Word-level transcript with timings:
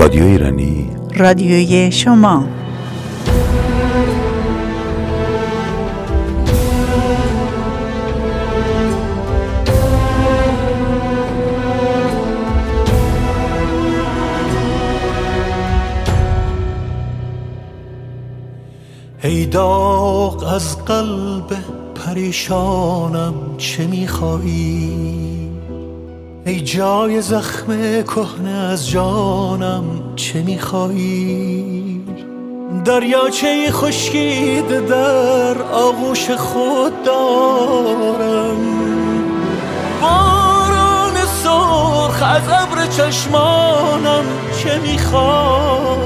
رادیو 0.00 0.24
ایرانی. 0.24 0.90
رادیوی 1.14 1.92
شما. 1.92 2.44
ای 19.22 19.46
داغ 19.46 20.44
از 20.54 20.84
قلب 20.84 21.56
پریشانم 21.94 23.34
چه 23.58 23.86
میخوایی؟ 23.86 25.39
ای 26.46 26.60
جای 26.60 27.22
زخم 27.22 28.02
کهنه 28.02 28.50
از 28.50 28.88
جانم 28.88 29.84
چه 30.16 30.42
میخوایی؟ 30.42 32.04
دریاچه 32.84 33.72
خشکیده 33.72 34.80
در 34.80 35.62
آغوش 35.62 36.30
خود 36.30 37.02
دارم. 37.02 38.56
باران 40.00 41.14
سرخ 41.42 42.22
از 42.22 42.48
ابر 42.48 42.86
چشمانم 42.86 44.24
چه 44.58 44.78
میخوایی؟ 44.78 46.00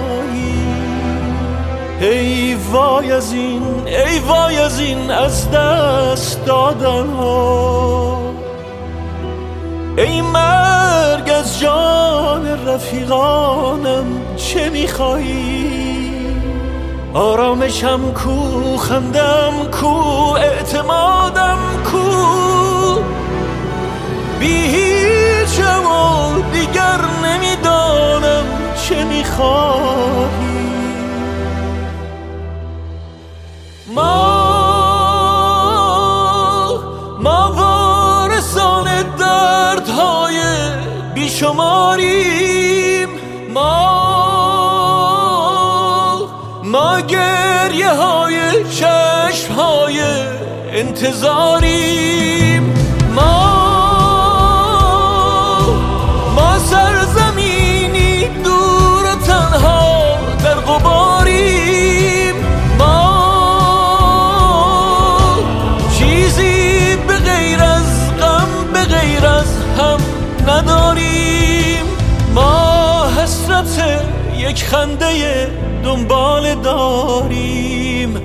ای 2.01 2.57
وای 2.73 3.13
از 3.13 3.33
این 3.33 3.63
ای 3.87 4.19
وای 4.19 4.59
از 4.59 4.81
این 4.81 5.11
از 5.11 5.51
دست 5.51 6.45
دادن 6.47 7.07
ها 7.07 8.14
ای 9.97 10.23
مرگ 10.23 11.31
از 11.31 11.61
جان 11.61 12.69
رفیقانم 12.69 14.37
چه 14.37 14.71
میخوایی 14.71 15.71
آرامشم 17.15 18.13
کو 18.13 18.77
خندم 18.77 19.53
کو 19.81 19.87
اعتمادم 20.37 21.59
کو؟ 21.85 21.99
بی 24.41 24.47
هیچم 24.47 25.85
و 25.87 26.43
دیگر 26.53 27.01
نمی‌دانم 27.25 28.45
چه 28.89 29.05
میخوایی 29.05 30.29
ما 33.95 34.34
بیشماریم 41.35 43.09
ما 43.55 43.95
ما 46.65 47.01
گریه 47.01 47.91
های 47.91 48.65
چشم 48.71 49.53
های 49.53 50.01
انتظاریم. 50.73 52.15
یک 74.55 74.65
خنده 74.65 75.49
دنبال 75.85 76.55
داریم. 76.55 78.23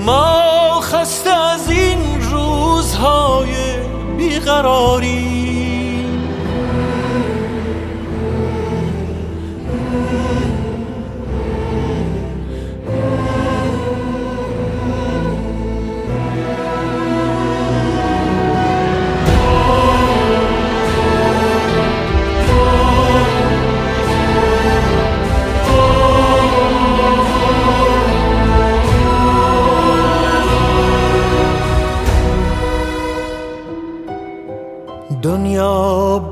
ما 0.00 0.80
خسته 0.80 1.30
از 1.30 1.70
این 1.70 2.20
روزهای 2.30 3.54
بیقراریم. 4.18 5.59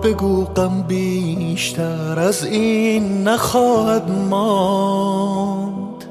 بگو 0.02 0.44
غم 0.44 0.82
بیشتر 0.82 2.18
از 2.18 2.44
این 2.44 3.28
نخواهد 3.28 4.10
ماند. 4.30 6.04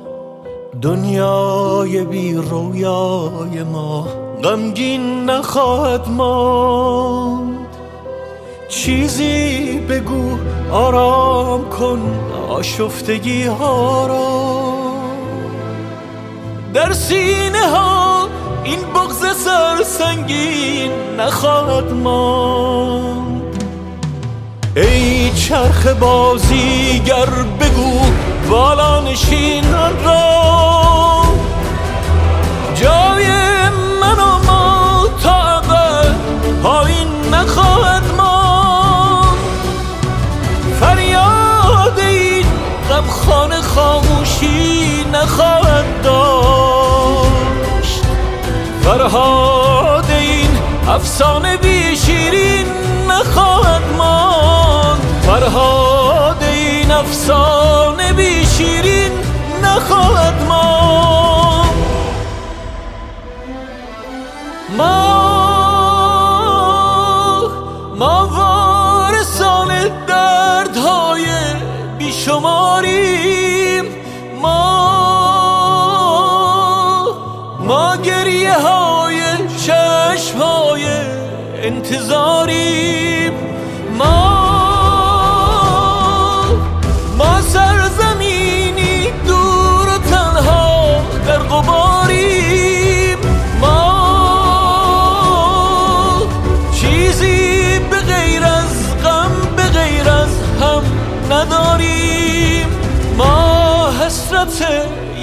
دنیای 0.81 2.03
بی 2.03 2.33
رویای 2.33 3.63
ما 3.63 4.07
غمگین 4.43 5.29
نخواهد 5.29 6.09
ماند. 6.09 7.67
چیزی 8.69 9.79
بگو 9.79 10.37
آرام 10.71 11.69
کن 11.69 12.19
آشفتگی 12.49 13.43
ها 13.43 14.07
را. 14.07 14.57
در 16.73 16.93
سینه 16.93 17.67
ها 17.67 18.27
این 18.63 18.79
بغز 18.95 19.25
سرسنگین 19.37 20.91
نخواهد 21.19 21.93
ماند. 21.93 23.16
ای 24.77 25.31
چرخ 25.31 25.87
بازیگر 25.87 27.29
بگو 27.59 27.99
بالا 28.49 28.99
نشینان 28.99 30.03
را. 30.03 31.23
جای 32.75 33.27
من 34.01 34.19
و 34.19 34.39
ما 34.45 35.07
تا 35.23 35.61
پایین 36.63 37.07
نخواهد 37.33 38.03
ماند. 38.17 39.37
فریاد 40.79 41.99
این 41.99 42.45
غمخانه 42.89 43.61
خاموشی 43.61 45.05
نخواهد 45.13 46.01
داشت. 46.03 48.03
فرهاد 48.83 50.11
این 50.11 50.49
افسانه 50.87 51.56
افسانه 56.99 58.13
بی 58.13 58.45
شیرین 58.45 59.11
نخواهد 59.63 60.43
ماند. 60.47 61.73
ما 64.77 65.17
ما 67.97 68.27
وارثان 68.27 69.71
دردهای 70.07 71.25
بیشماریم. 71.97 73.85
ما 74.41 74.77
ما 77.59 77.97
گریه 77.97 78.53
های 78.53 79.21
چشم 79.65 80.37
های 80.37 80.85
انتظاریم. 81.63 82.96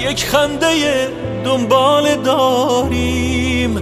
یک 0.05 0.25
خنده 0.25 1.07
دنبال 1.45 2.15
داریم. 2.15 3.79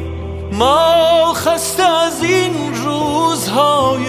ما 0.54 1.34
خسته 1.34 1.84
از 1.84 2.24
این 2.24 2.54
روزهای 2.86 4.06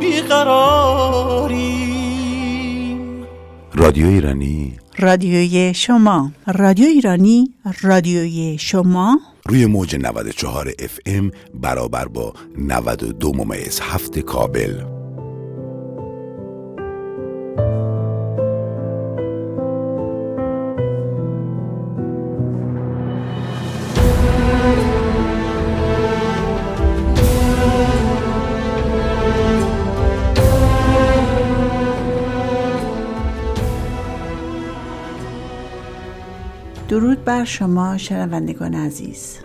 بیقراریم. 0.00 1.80
رادیو 3.74 4.06
ایرانی. 4.06 4.76
رادیوی 4.98 5.74
شما. 5.74 6.32
رادیو 6.46 6.86
ایرانی 6.86 7.54
رادیوی 7.82 8.58
شما. 8.60 9.20
روی 9.46 9.66
موج 9.66 9.96
94 9.96 10.72
اف 10.78 10.98
ام 11.06 11.30
برابر 11.54 12.08
با 12.08 12.32
92 12.58 13.32
ممیز 13.32 13.80
هفت 13.80 14.18
کابل. 14.18 14.99
درود 36.90 37.24
بر 37.24 37.44
شما 37.44 37.98
شنوندگان 37.98 38.74
عزیز. 38.74 39.38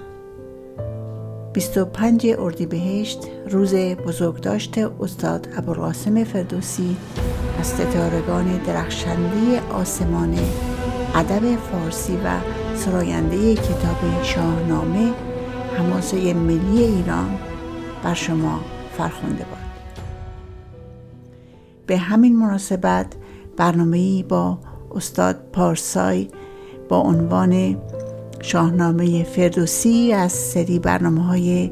25 1.54 2.28
اردیبهشت 2.40 3.20
روز 3.50 3.76
بزرگداشت 3.76 4.78
استاد 4.78 5.48
ابوالقاسم 5.58 6.24
فردوسی 6.24 6.98
از 7.60 7.68
ستارگان 7.68 8.58
درخشنده 8.58 9.62
آسمان 9.62 10.40
ادب 11.16 11.56
فارسی 11.56 12.16
و 12.16 12.40
سراینده 12.76 13.56
کتاب 13.56 14.24
شاهنامه 14.24 15.14
حماسه 15.78 16.34
ملی 16.34 16.84
ایران 16.84 17.38
بر 18.04 18.14
شما 18.14 18.60
فرخنده 18.98 19.44
باد. 19.44 19.96
به 21.88 21.98
همین 21.98 22.36
مناسبت 22.36 23.08
برنامه 23.58 24.24
با 24.24 24.58
استاد 24.96 25.36
پارسای 25.54 26.28
با 26.90 26.98
عنوان 26.98 27.82
شاهنامه 28.42 29.24
فردوسی 29.24 30.14
از 30.14 30.32
سری 30.32 30.80
برنامه 30.80 31.24
های 31.24 31.72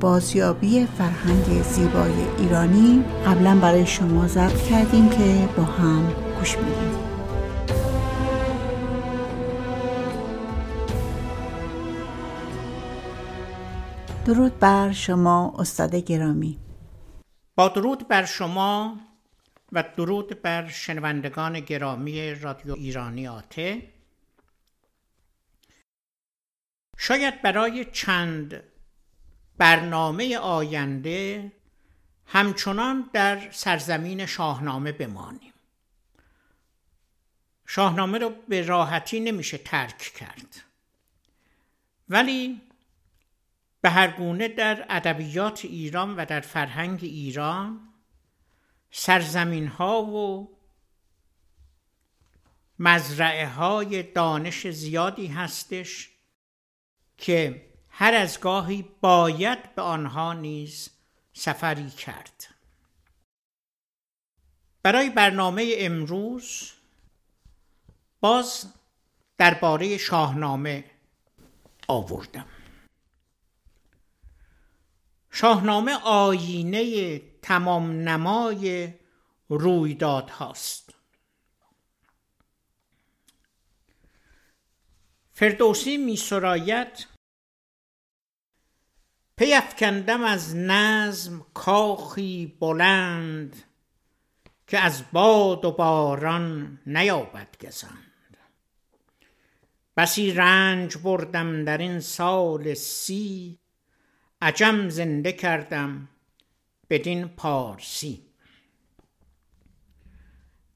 بازیابی 0.00 0.86
فرهنگ 0.86 1.62
زیبای 1.62 2.12
ایرانی. 2.38 3.04
قبلا 3.26 3.58
برای 3.62 3.86
شما 3.86 4.28
ضبط 4.28 4.62
کردیم 4.62 5.08
که 5.08 5.48
با 5.56 5.62
هم 5.62 6.12
گوش 6.38 6.58
میدیم. 6.58 7.02
درود 14.26 14.58
بر 14.58 14.92
شما 14.92 15.54
استاد 15.58 15.94
گرامی. 15.94 16.58
با 17.56 17.68
درود 17.68 18.08
بر 18.08 18.24
شما 18.24 18.96
و 19.72 19.84
درود 19.96 20.42
بر 20.42 20.68
شنوندگان 20.68 21.60
گرامی 21.60 22.34
رادیو 22.34 22.74
ایرانی 22.74 23.28
آته. 23.28 23.82
شاید 27.04 27.42
برای 27.42 27.84
چند 27.84 28.62
برنامه 29.58 30.38
آینده 30.38 31.52
همچنان 32.26 33.10
در 33.12 33.50
سرزمین 33.50 34.26
شاهنامه 34.26 34.92
بمانیم. 34.92 35.52
شاهنامه 37.66 38.18
رو 38.18 38.30
به 38.48 38.62
راحتی 38.62 39.20
نمیشه 39.20 39.58
ترک 39.58 39.98
کرد. 39.98 40.62
ولی 42.08 42.60
به 43.80 43.90
هر 43.90 44.10
گونه 44.10 44.48
در 44.48 44.86
ادبیات 44.88 45.64
ایران 45.64 46.16
و 46.16 46.24
در 46.24 46.40
فرهنگ 46.40 46.98
ایران 47.02 47.80
سرزمین 48.90 49.66
ها 49.66 50.02
و 50.02 50.56
مزرعه 52.78 53.48
های 53.48 54.02
دانش 54.02 54.66
زیادی 54.66 55.26
هستش 55.26 56.11
که 57.18 57.68
هر 57.88 58.14
از 58.14 58.40
گاهی 58.40 58.88
باید 59.00 59.74
به 59.74 59.82
آنها 59.82 60.32
نیز 60.32 60.90
سفری 61.32 61.90
کرد. 61.90 62.54
برای 64.82 65.10
برنامه 65.10 65.74
امروز 65.76 66.72
باز 68.20 68.74
درباره 69.38 69.98
شاهنامه 69.98 70.84
آوردم. 71.88 72.46
شاهنامه 75.30 75.92
آینه 76.04 77.18
تمام 77.42 77.90
نمای 77.90 78.94
رویداد 79.48 80.30
هاست 80.30 80.91
فردوسی 85.42 85.96
می 85.96 86.16
سراید 86.16 87.06
پیفکندم 89.36 90.24
از 90.24 90.56
نظم 90.56 91.46
کاخی 91.54 92.56
بلند 92.60 93.62
که 94.66 94.78
از 94.78 95.04
باد 95.12 95.64
و 95.64 95.72
باران 95.72 96.78
نیابد 96.86 97.66
گزند. 97.66 98.36
بسی 99.96 100.32
رنج 100.32 100.96
بردم 100.96 101.64
در 101.64 101.78
این 101.78 102.00
سال 102.00 102.74
سی 102.74 103.58
عجم 104.42 104.88
زنده 104.88 105.32
کردم 105.32 106.08
بدین 106.90 107.28
پارسی. 107.28 108.26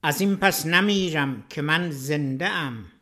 از 0.03 0.21
این 0.21 0.37
پس 0.37 0.67
نمیرم 0.67 1.47
که 1.49 1.63
من 1.63 1.91
زنده 1.91 2.49
ام. 2.49 2.96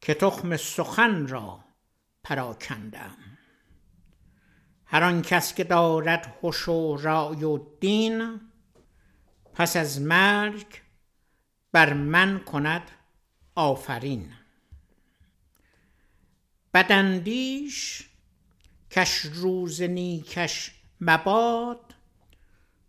که 0.00 0.14
تخم 0.14 0.56
سخن 0.56 1.26
را 1.26 1.64
پراکندم. 2.24 3.16
هر 4.86 5.04
آن 5.04 5.22
کس 5.22 5.54
که 5.54 5.64
دارد 5.64 6.38
هوش 6.42 6.68
و 6.68 6.96
رای 6.96 7.44
و 7.44 7.58
دین 7.80 8.40
پس 9.54 9.76
از 9.76 10.00
مرگ 10.00 10.66
بر 11.72 11.92
من 11.92 12.38
کند 12.38 12.90
آفرین. 13.54 14.32
بدندیش 16.74 18.08
کش 18.90 19.18
روز 19.18 19.82
نیکش 19.82 20.74
مباد 21.00 21.94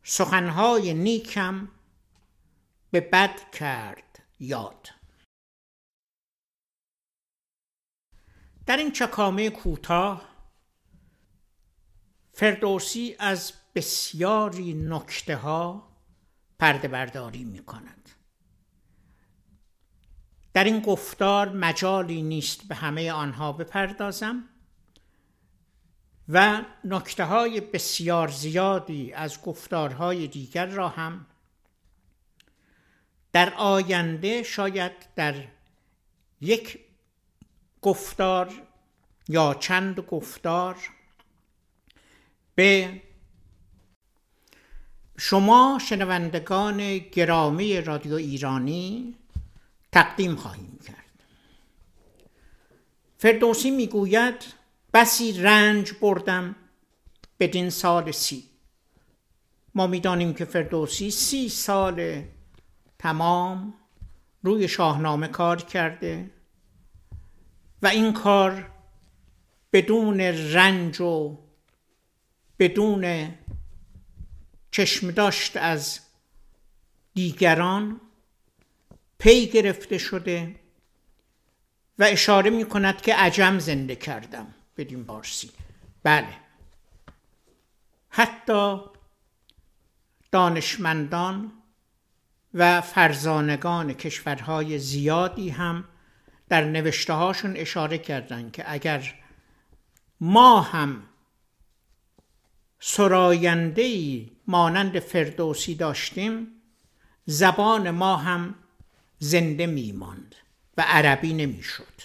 سخنهای 0.03 0.93
نیکم 0.93 1.67
به 2.91 3.01
بد 3.01 3.51
کرد 3.51 4.19
یاد. 4.39 4.98
در 8.69 8.77
این 8.77 8.91
چکامه 8.91 9.49
کوتاه 9.49 10.29
فردوسی 12.33 13.15
از 13.19 13.53
بسیاری 13.75 14.73
نکته 14.73 15.35
ها 15.35 15.87
پرده 16.59 16.87
برداری 16.87 17.43
می 17.43 17.65
کند 17.65 18.09
در 20.53 20.63
این 20.63 20.79
گفتار 20.79 21.49
مجالی 21.49 22.21
نیست 22.21 22.67
به 22.67 22.75
همه 22.75 23.11
آنها 23.11 23.51
بپردازم 23.51 24.43
و 26.29 26.61
نکته 26.83 27.25
های 27.25 27.61
بسیار 27.61 28.27
زیادی 28.27 29.13
از 29.13 29.41
گفتارهای 29.41 30.27
دیگر 30.27 30.65
را 30.65 30.89
هم 30.89 31.25
در 33.31 33.53
آینده 33.53 34.43
شاید 34.43 34.91
در 35.15 35.47
یک 36.41 36.79
گفتار 37.81 38.68
یا 39.29 39.53
چند 39.53 39.99
گفتار؟ 39.99 40.75
به 42.55 43.01
شما 45.17 45.79
شنوندگان 45.89 46.97
گرامی 46.97 47.81
رادیو 47.81 48.13
ایرانی 48.13 49.15
تقدیم 49.91 50.35
خواهیم 50.35 50.79
کرد. 50.87 50.95
فردوسی 53.17 53.71
می‌گوید 53.71 54.45
بسی 54.93 55.41
رنج 55.41 55.91
بردم 56.01 56.55
بدین 57.39 57.69
سال 57.69 58.11
سی. 58.11 58.43
ما 59.75 59.87
می‌دانیم 59.87 60.33
که 60.33 60.45
فردوسی 60.45 61.11
سی 61.11 61.49
سال 61.49 62.23
تمام 62.99 63.73
روی 64.43 64.67
شاهنامه 64.67 65.27
کار 65.27 65.57
کرده 65.57 66.31
و 67.81 67.87
این 67.87 68.13
کار 68.13 68.71
بدون 69.73 70.21
رنج 70.21 71.01
و 71.01 71.37
بدون 72.59 73.33
چشم 74.71 75.11
داشت 75.11 75.57
از 75.57 75.99
دیگران 77.13 78.01
پی 79.19 79.47
گرفته 79.47 79.97
شده 79.97 80.55
و 81.99 82.03
اشاره 82.03 82.49
می 82.49 82.65
کند 82.65 83.01
که 83.01 83.15
عجم 83.15 83.59
زنده 83.59 83.95
کردم 83.95 84.53
بدین 84.77 85.05
پارسی. 85.05 85.51
بله. 86.03 86.27
حتی 88.09 88.81
دانشمندان 90.31 91.51
و 92.53 92.81
فرزانگان 92.81 93.93
کشورهای 93.93 94.79
زیادی 94.79 95.49
هم 95.49 95.83
در 96.49 96.63
نوشته 96.63 97.13
هاشون 97.13 97.57
اشاره 97.57 97.97
کردند 97.97 98.51
که 98.51 98.71
اگر 98.71 99.15
ما 100.19 100.61
هم 100.61 101.03
سراینده 102.79 104.25
مانند 104.47 104.99
فردوسی 104.99 105.75
داشتیم 105.75 106.47
زبان 107.25 107.91
ما 107.91 108.15
هم 108.15 108.55
زنده 109.19 109.65
میماند 109.65 110.35
و 110.77 110.81
عربی 110.87 111.33
نمی‌شد. 111.33 112.01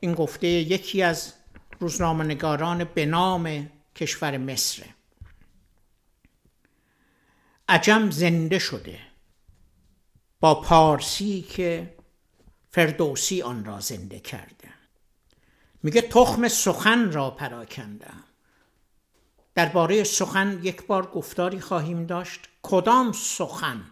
این 0.00 0.14
گفته 0.14 0.46
یکی 0.46 1.02
از 1.02 1.34
روزنامهنگاران 1.80 2.84
به 2.84 3.06
نام 3.06 3.70
کشور 3.96 4.38
مصر. 4.38 4.84
عجم 7.68 8.10
زنده 8.10 8.58
شده. 8.58 8.98
با 10.40 10.60
پارسی 10.60 11.42
که 11.42 11.96
فردوسی 12.70 13.42
آن 13.42 13.64
را 13.64 13.80
زنده 13.80 14.20
کرده. 14.20 14.81
میگه 15.82 16.00
تخم 16.00 16.48
سخن 16.48 17.12
را 17.12 17.30
پراکندم. 17.30 18.24
درباره 19.54 20.04
سخن 20.04 20.60
یک 20.62 20.86
بار 20.86 21.06
گفتاری 21.06 21.60
خواهیم 21.60 22.06
داشت. 22.06 22.48
کدام 22.62 23.12
سخن؟ 23.12 23.84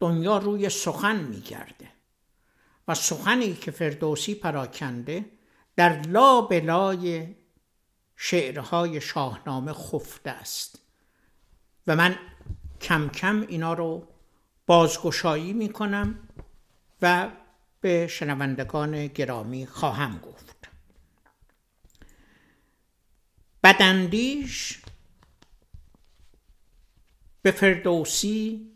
دنیا 0.00 0.38
روی 0.38 0.68
سخن 0.68 1.16
میگرده 1.16 1.88
و 2.88 2.94
سخنی 2.94 3.54
که 3.54 3.70
فردوسی 3.70 4.34
پراکنده 4.34 5.24
در 5.76 6.02
لا 6.02 6.40
بلای 6.40 7.34
شعرهای 8.16 9.00
شاهنامه 9.00 9.72
خفته 9.72 10.30
است. 10.30 10.78
و 11.86 11.96
من 11.96 12.18
کم 12.80 13.08
کم 13.08 13.46
اینا 13.48 13.74
رو 13.74 14.08
بازگشایی 14.66 15.52
می 15.52 15.68
کنم 15.68 16.28
و 17.02 17.28
به 17.80 18.06
شنوندگان 18.06 19.06
گرامی 19.06 19.66
خواهم 19.66 20.18
گفت. 20.18 20.39
بدندیش 23.64 24.78
به 27.42 27.50
فردوسی 27.50 28.72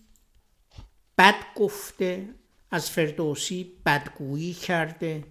بد 1.18 1.34
گفته 1.56 2.28
از 2.70 2.90
فردوسی 2.90 3.72
بدگویی 3.86 4.54
کرده. 4.54 5.24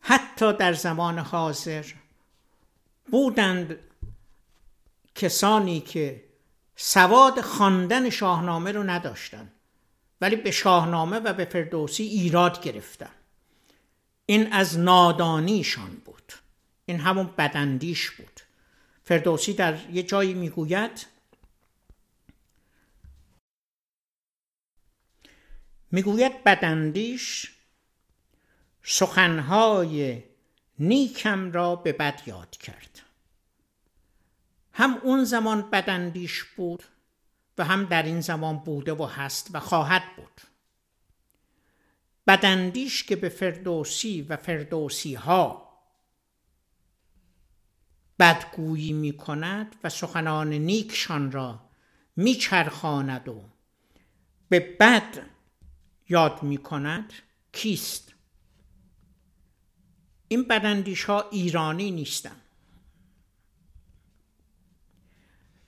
حتی 0.00 0.52
در 0.52 0.72
زمان 0.72 1.18
حاضر 1.18 1.84
بودند 3.10 3.78
کسانی 5.14 5.80
که 5.80 6.24
سواد 6.76 7.40
خواندن 7.40 8.10
شاهنامه 8.10 8.72
رو 8.72 8.82
نداشتند 8.82 9.52
ولی 10.20 10.36
به 10.36 10.50
شاهنامه 10.50 11.18
و 11.18 11.32
به 11.32 11.44
فردوسی 11.44 12.02
ایراد 12.02 12.62
گرفتن. 12.62 13.10
این 14.26 14.52
از 14.52 14.78
نادانیشان 14.78 15.90
بود. 16.04 16.32
این 16.86 17.00
همون 17.00 17.30
بدندیش 17.38 18.10
بود. 18.10 18.40
فردوسی 19.06 19.52
در 19.54 19.90
یه 19.90 20.02
جایی 20.02 20.34
می‌گوید 20.34 21.06
می‌گوید 25.90 26.44
بدندیش 26.44 27.52
سخنهای 28.82 30.22
نیکم 30.78 31.52
را 31.52 31.76
به 31.76 31.92
بد 31.92 32.22
یاد 32.26 32.50
کرد. 32.50 33.02
هم 34.72 34.98
اون 35.02 35.24
زمان 35.24 35.70
بدندیش 35.70 36.44
بود 36.44 36.84
و 37.58 37.64
هم 37.64 37.84
در 37.84 38.02
این 38.02 38.20
زمان 38.20 38.58
بوده 38.58 38.92
و 38.92 39.04
هست 39.04 39.48
و 39.52 39.60
خواهد 39.60 40.02
بود. 40.16 40.40
بدندیش 42.26 43.02
که 43.02 43.16
به 43.16 43.28
فردوسی 43.28 44.22
و 44.22 44.36
فردوسی 44.36 45.14
ها 45.14 45.65
بدگویی 48.18 48.92
می 48.92 49.16
کند 49.16 49.76
و 49.84 49.88
سخنان 49.88 50.52
نیکشان 50.52 51.32
را 51.32 51.60
میچرخاند 52.16 53.28
و 53.28 53.44
به 54.48 54.76
بد 54.80 55.26
یاد 56.08 56.42
می 56.42 56.58
کند 56.58 57.12
کیست؟ 57.52 58.14
این 60.28 60.42
بدندیش 60.42 61.04
ها 61.04 61.28
ایرانی 61.30 61.90
نیستند 61.90 62.42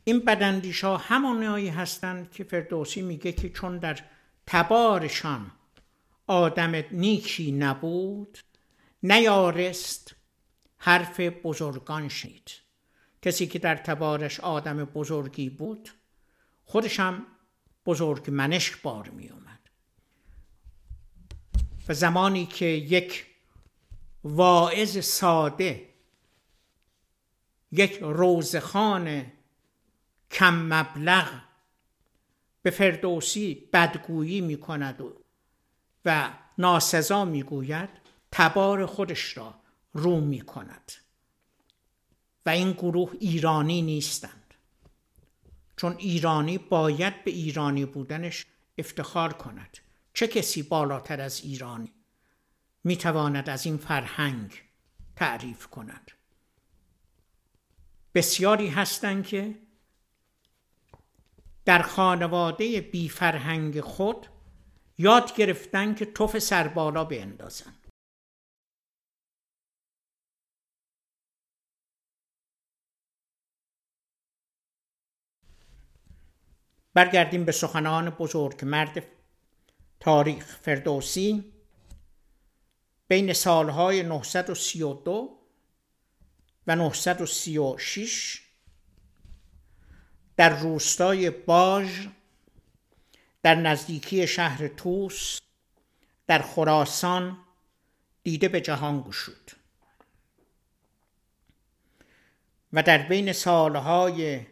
این 0.04 0.18
بدندیش 0.18 0.84
ها 0.84 0.96
همانهایی 0.96 1.68
هستند 1.68 2.30
که 2.30 2.44
فردوسی 2.44 3.02
میگه 3.02 3.32
که 3.32 3.50
چون 3.50 3.78
در 3.78 3.98
تبارشان 4.46 5.50
آدم 6.26 6.84
نیکی 6.92 7.52
نبود 7.52 8.38
نیارست 9.02 10.14
حرف 10.78 11.20
بزرگان 11.20 12.08
شنید. 12.08 12.50
کسی 13.22 13.46
که 13.46 13.58
در 13.58 13.76
تبارش 13.76 14.40
آدم 14.40 14.84
بزرگی 14.84 15.50
بود 15.50 15.88
خودش 16.64 17.00
هم 17.00 17.26
بزرگ 17.86 18.30
منش 18.30 18.76
بار 18.76 19.08
می 19.08 19.28
اومد. 19.28 19.58
و 21.88 21.94
زمانی 21.94 22.46
که 22.46 22.64
یک 22.64 23.26
واعظ 24.24 25.04
ساده 25.04 25.88
یک 27.72 27.98
روزخان 28.02 29.32
کم 30.30 30.54
مبلغ 30.54 31.28
به 32.62 32.70
فردوسی 32.70 33.68
بدگویی 33.72 34.40
می 34.40 34.60
کند 34.60 35.02
و, 36.04 36.30
ناسزا 36.58 37.24
می 37.24 37.42
گوید 37.42 37.88
تبار 38.32 38.86
خودش 38.86 39.36
را 39.36 39.54
رو 39.92 40.20
می 40.20 40.40
کند 40.40 40.92
و 42.46 42.50
این 42.50 42.72
گروه 42.72 43.12
ایرانی 43.20 43.82
نیستند. 43.82 44.54
چون 45.76 45.96
ایرانی 45.98 46.58
باید 46.58 47.24
به 47.24 47.30
ایرانی 47.30 47.84
بودنش 47.84 48.46
افتخار 48.78 49.32
کند. 49.32 49.78
چه 50.14 50.26
کسی 50.26 50.62
بالاتر 50.62 51.20
از 51.20 51.40
ایرانی 51.44 51.92
می 52.84 52.96
تواند 52.96 53.48
از 53.50 53.66
این 53.66 53.76
فرهنگ 53.76 54.62
تعریف 55.16 55.66
کند؟ 55.66 56.10
بسیاری 58.14 58.68
هستند 58.68 59.26
که 59.26 59.58
در 61.64 61.82
خانواده 61.82 62.80
بی 62.80 63.08
فرهنگ 63.08 63.80
خود 63.80 64.26
یاد 64.98 65.36
گرفتن 65.36 65.94
که 65.94 66.04
توف 66.06 66.38
سربالا 66.38 67.04
بیندازن 67.04 67.77
برگردیم 76.98 77.44
به 77.44 77.52
سخنان 77.52 78.10
بزرگ 78.10 78.64
مرد 78.64 79.06
تاریخ 80.00 80.58
فردوسی. 80.62 81.52
بین 83.08 83.32
سالهای 83.32 84.02
932 84.02 85.38
و 86.66 86.76
936 86.76 88.40
در 90.36 90.48
روستای 90.48 91.30
باژ 91.30 92.06
در 93.42 93.54
نزدیکی 93.54 94.26
شهر 94.26 94.68
توس 94.68 95.40
در 96.26 96.42
خراسان 96.42 97.38
دیده 98.22 98.48
به 98.48 98.60
جهان 98.60 99.00
گشود. 99.00 99.50
و 102.72 102.82
در 102.82 102.98
بین 102.98 103.32
سالهای 103.32 104.46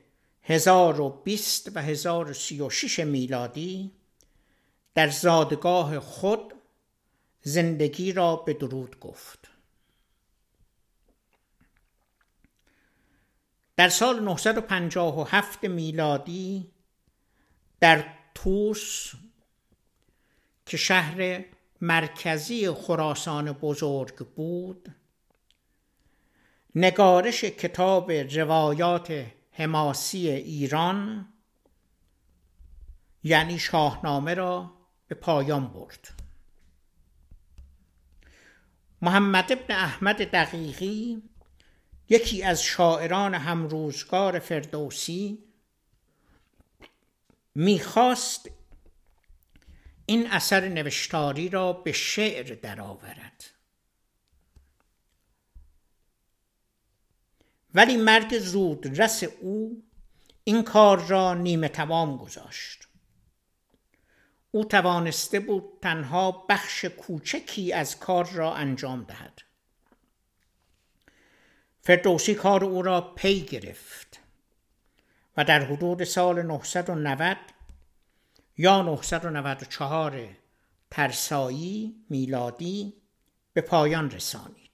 1020 0.49 1.77
و 1.77 1.83
1036 1.83 2.99
میلادی 2.99 3.93
در 4.95 5.09
زادگاه 5.09 6.01
خود 6.01 6.55
زندگی 7.43 8.13
را 8.13 8.37
به 8.37 8.55
درود 8.55 9.01
گفت. 9.01 9.51
در 13.77 13.89
سال 13.89 14.21
957 14.21 15.65
میلادی 15.65 16.71
در 17.81 18.05
توس 18.35 19.13
که 20.67 20.77
شهر 20.77 21.45
مرکزی 21.81 22.71
خراسان 22.71 23.53
بزرگ 23.53 24.17
بود 24.17 24.95
نگارش 26.75 27.45
کتاب 27.45 28.13
روایات 28.13 29.27
حماسی 29.57 30.29
ایران 30.29 31.29
یعنی 33.23 33.59
شاهنامه 33.59 34.35
را 34.35 34.73
به 35.09 35.15
پایان 35.15 35.69
برد. 35.69 36.09
محمد 39.03 39.53
ابن 39.53 39.75
احمد 39.75 40.31
دقیقی 40.31 41.23
یکی 42.09 42.43
از 42.43 42.63
شاعران 42.63 43.35
همروزگار 43.35 44.39
فردوسی 44.39 45.45
می‌خواست 47.55 48.51
این 50.07 50.27
اثر 50.31 50.69
نوشتاری 50.69 51.49
را 51.49 51.73
به 51.73 51.93
شعر 51.93 52.55
درآورد. 52.55 53.45
ولی 57.77 57.97
مرگ 57.97 58.39
زود 58.39 59.01
رس 59.01 59.23
او 59.41 59.83
این 60.45 60.63
کار 60.63 61.07
را 61.07 61.35
نیمه 61.35 61.69
تمام 61.69 62.17
گذاشت. 62.17 62.89
او 64.51 64.65
توانسته 64.65 65.41
بود 65.41 65.65
تنها 65.83 66.47
بخش 66.49 66.85
کوچکی 66.85 67.73
از 67.73 67.99
کار 67.99 68.31
را 68.31 68.55
انجام 68.55 69.05
دهد. 69.05 69.43
فردوسی 71.81 72.35
کار 72.35 72.65
او 72.65 72.83
را 72.83 73.01
پی 73.01 73.41
گرفت 73.41 74.21
و 75.37 75.45
در 75.45 75.65
حدود 75.65 76.05
سال 76.05 76.43
990 76.43 77.37
یا 78.57 78.83
994 78.83 80.29
ترسایی 80.91 82.05
میلادی 82.11 82.95
به 83.53 83.61
پایان 83.61 84.11
رسانید. 84.11 84.66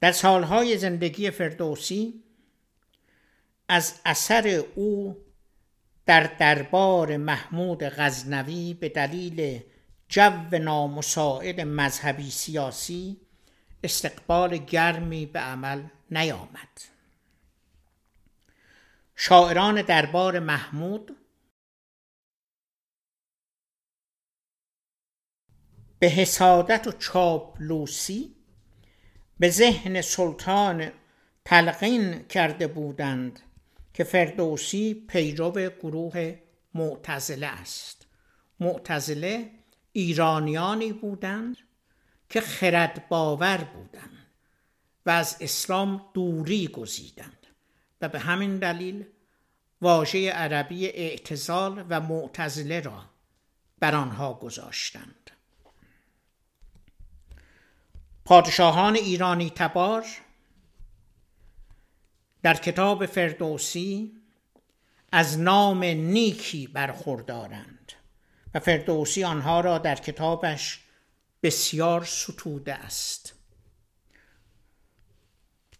در 0.00 0.12
سالهای 0.12 0.78
زندگی 0.78 1.30
فردوسی 1.30 2.24
از 3.68 4.00
اثر 4.04 4.64
او 4.74 5.16
در 6.06 6.22
دربار 6.38 7.16
محمود 7.16 7.82
غزنوی 7.82 8.74
به 8.74 8.88
دلیل 8.88 9.62
جو 10.08 10.58
نامساعد 10.58 11.60
مذهبی 11.60 12.30
سیاسی 12.30 13.20
استقبال 13.84 14.56
گرمی 14.56 15.26
به 15.26 15.38
عمل 15.38 15.82
نیامد. 16.10 16.80
شاعران 19.16 19.82
دربار 19.82 20.38
محمود 20.38 21.16
به 25.98 26.06
حسادت 26.06 26.86
و 26.86 26.92
چاپلوسی 26.92 28.39
به 29.40 29.50
ذهن 29.50 30.00
سلطان 30.00 30.90
تلقین 31.44 32.22
کرده 32.22 32.66
بودند 32.66 33.40
که 33.94 34.04
فردوسی 34.04 34.94
پیرو 35.08 35.50
گروه 35.50 36.38
معتزله 36.74 37.46
است. 37.46 38.06
معتزله 38.60 39.50
ایرانیانی 39.92 40.92
بودند 40.92 41.56
که 42.28 42.40
خرد 42.40 43.08
باور 43.08 43.56
بودند 43.56 44.26
و 45.06 45.10
از 45.10 45.36
اسلام 45.40 46.04
دوری 46.14 46.68
گزیدند 46.68 47.46
و 48.00 48.08
به 48.08 48.18
همین 48.18 48.58
دلیل 48.58 49.04
واژه 49.80 50.30
عربی 50.30 50.86
اعتزال 50.86 51.86
و 51.88 52.00
معتزله 52.00 52.80
را 52.80 53.04
بر 53.78 53.94
آنها 53.94 54.34
گذاشتند. 54.34 55.19
پادشاهان 58.24 58.96
ایرانی 58.96 59.50
تبار 59.50 60.06
در 62.42 62.54
کتاب 62.54 63.06
فردوسی 63.06 64.16
از 65.12 65.38
نام 65.38 65.84
نیکی 65.84 66.66
برخوردارند 66.66 67.92
و 68.54 68.60
فردوسی 68.60 69.24
آنها 69.24 69.60
را 69.60 69.78
در 69.78 69.94
کتابش 69.94 70.80
بسیار 71.42 72.04
ستوده 72.04 72.74
است. 72.74 73.34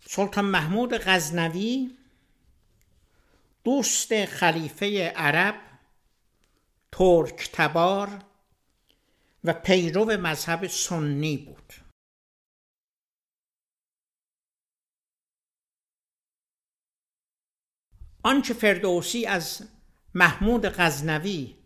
سلطان 0.07 0.45
محمود 0.45 0.95
غزنوی 0.95 1.97
دوست 3.65 4.25
خلیفه 4.25 5.09
عرب 5.09 5.55
ترک 6.93 7.51
تبار 7.53 8.25
و 9.45 9.53
پیرو 9.53 10.05
مذهب 10.05 10.67
سنی 10.67 11.37
بود. 11.37 11.73
آنچه 18.23 18.55
فردوسی 18.55 19.27
از 19.27 19.69
محمود 20.15 20.67
غزنوی 20.67 21.57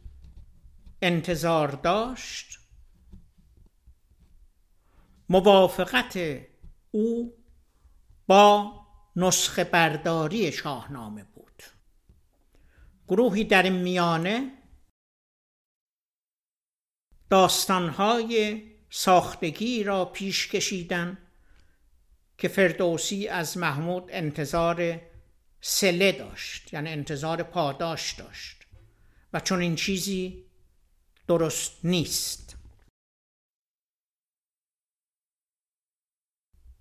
انتظار 1.02 1.68
داشت 1.68 2.58
موافقت 5.28 6.18
او 6.90 7.36
با 8.26 8.72
نسخه 9.16 9.64
برداری 9.64 10.52
شاهنامه 10.52 11.24
بود. 11.24 11.62
گروهی 13.08 13.44
در 13.44 13.70
میانه 13.70 14.50
داستانهای 17.30 18.62
ساختگی 18.90 19.84
را 19.84 20.04
پیش 20.04 20.48
کشیدن 20.48 21.18
که 22.38 22.48
فردوسی 22.48 23.28
از 23.28 23.58
محمود 23.58 24.04
انتظار 24.08 25.00
سله 25.66 26.12
داشت 26.12 26.72
یعنی 26.72 26.90
انتظار 26.90 27.42
پاداش 27.42 28.12
داشت. 28.12 28.66
و 29.32 29.40
چون 29.40 29.60
این 29.60 29.76
چیزی 29.76 30.44
درست 31.28 31.84
نیست. 31.84 32.56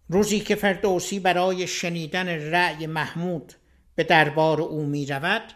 روزی 0.09 0.39
که 0.39 0.55
فردوسی 0.55 1.19
برای 1.19 1.67
شنیدن 1.67 2.27
رأی 2.27 2.87
محمود 2.87 3.53
به 3.95 4.03
دربار 4.03 4.61
او 4.61 4.85
می 4.85 5.05
رود 5.05 5.53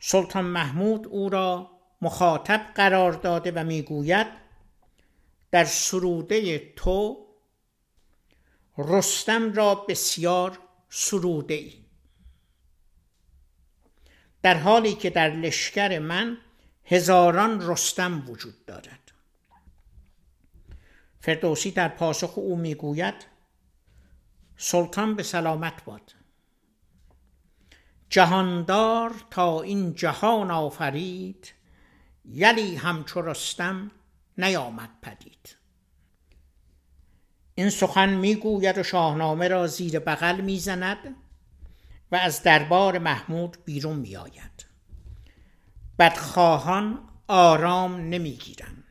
سلطان 0.00 0.44
محمود 0.44 1.06
او 1.06 1.28
را 1.28 1.70
مخاطب 2.02 2.72
قرار 2.74 3.12
داده 3.12 3.50
و 3.50 3.64
می‌گوید 3.64 4.26
در 5.50 5.64
سروده 5.64 6.58
تو 6.76 7.26
رستم 8.78 9.52
را 9.52 9.74
بسیار 9.74 10.58
سروده 10.88 11.54
ای. 11.54 11.83
در 14.44 14.58
حالی 14.58 14.94
که 14.94 15.10
در 15.10 15.30
لشکر 15.30 15.98
من 15.98 16.38
هزاران 16.84 17.70
رستم 17.70 18.30
وجود 18.30 18.66
دارد. 18.66 19.12
فردوسی 21.20 21.70
در 21.70 21.88
پاسخ 21.88 22.38
او 22.38 22.56
می‌گوید 22.56 23.14
سلطان 24.56 25.14
به 25.14 25.22
سلامت 25.22 25.84
باد. 25.84 26.14
جهاندار 28.10 29.14
تا 29.30 29.62
این 29.62 29.94
جهان 29.94 30.50
آفرید 30.50 31.52
یلی 32.24 32.76
همچو 32.76 33.22
رستم 33.22 33.90
نیامد 34.38 34.90
پدید. 35.02 35.56
این 37.54 37.70
سخن 37.70 38.14
می‌گوید 38.14 38.78
و 38.78 38.82
شاهنامه 38.82 39.48
را 39.48 39.66
زیر 39.66 39.98
بغل 39.98 40.40
می‌زند. 40.40 41.16
و 42.12 42.16
از 42.16 42.42
دربار 42.42 42.98
محمود 42.98 43.56
بیرون 43.64 43.96
می 43.96 44.16
آید 44.16 44.66
بدخواهان 45.98 47.08
آرام 47.28 47.96
نمی‌گیرند. 47.96 48.84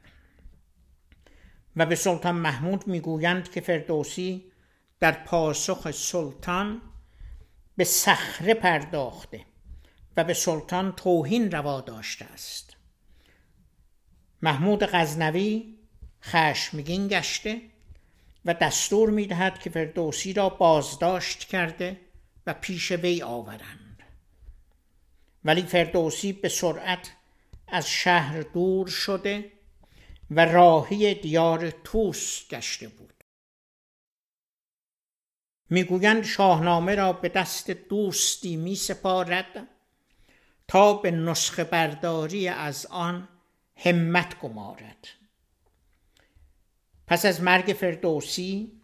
و 1.75 1.85
به 1.85 1.95
سلطان 1.95 2.35
محمود 2.35 2.87
می‌گویند 2.87 3.51
که 3.51 3.61
فردوسی 3.61 4.51
در 4.99 5.11
پاسخ 5.11 5.91
سلطان 5.91 6.81
به 7.77 7.83
صخره 7.83 8.53
پرداخته 8.53 9.45
و 10.17 10.23
به 10.23 10.33
سلطان 10.33 10.91
توهین 10.91 11.51
روا 11.51 11.81
داشته 11.81 12.25
است. 12.25 12.75
محمود 14.41 14.83
غزنوی 14.83 15.77
خشمگین 16.23 17.07
گشته 17.07 17.61
و 18.45 18.53
دستور 18.53 19.09
می‌دهد 19.09 19.59
که 19.59 19.69
فردوسی 19.69 20.33
را 20.33 20.49
بازداشت 20.49 21.39
کرده 21.39 21.99
و 22.47 22.53
پیش 22.53 22.91
وی 22.91 23.21
آورند. 23.21 24.03
ولی 25.45 25.61
فردوسی 25.61 26.33
به 26.33 26.49
سرعت 26.49 27.11
از 27.67 27.89
شهر 27.89 28.41
دور 28.41 28.87
شده 28.87 29.51
و 30.31 30.45
راهی 30.45 31.15
دیار 31.15 31.69
توس 31.69 32.47
گشته 32.49 32.87
بود. 32.87 33.13
می‌گویند 35.69 36.23
شاهنامه 36.23 36.95
را 36.95 37.13
به 37.13 37.29
دست 37.29 37.71
دوستی 37.71 38.55
می 38.55 38.75
سپارد 38.75 39.67
تا 40.67 40.93
به 40.93 41.11
نسخه 41.11 41.63
برداری 41.63 42.47
از 42.47 42.85
آن 42.85 43.27
همت 43.75 44.39
گمارد. 44.39 45.07
پس 47.07 47.25
از 47.25 47.41
مرگ 47.41 47.73
فردوسی 47.79 48.82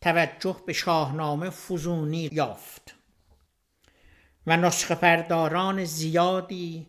توجه 0.00 0.56
به 0.66 0.72
شاهنامه 0.72 1.50
فزونی 1.50 2.28
یافت 2.32 2.94
و 4.46 4.56
نسخه 4.56 4.94
برداران 4.94 5.84
زیادی 5.84 6.86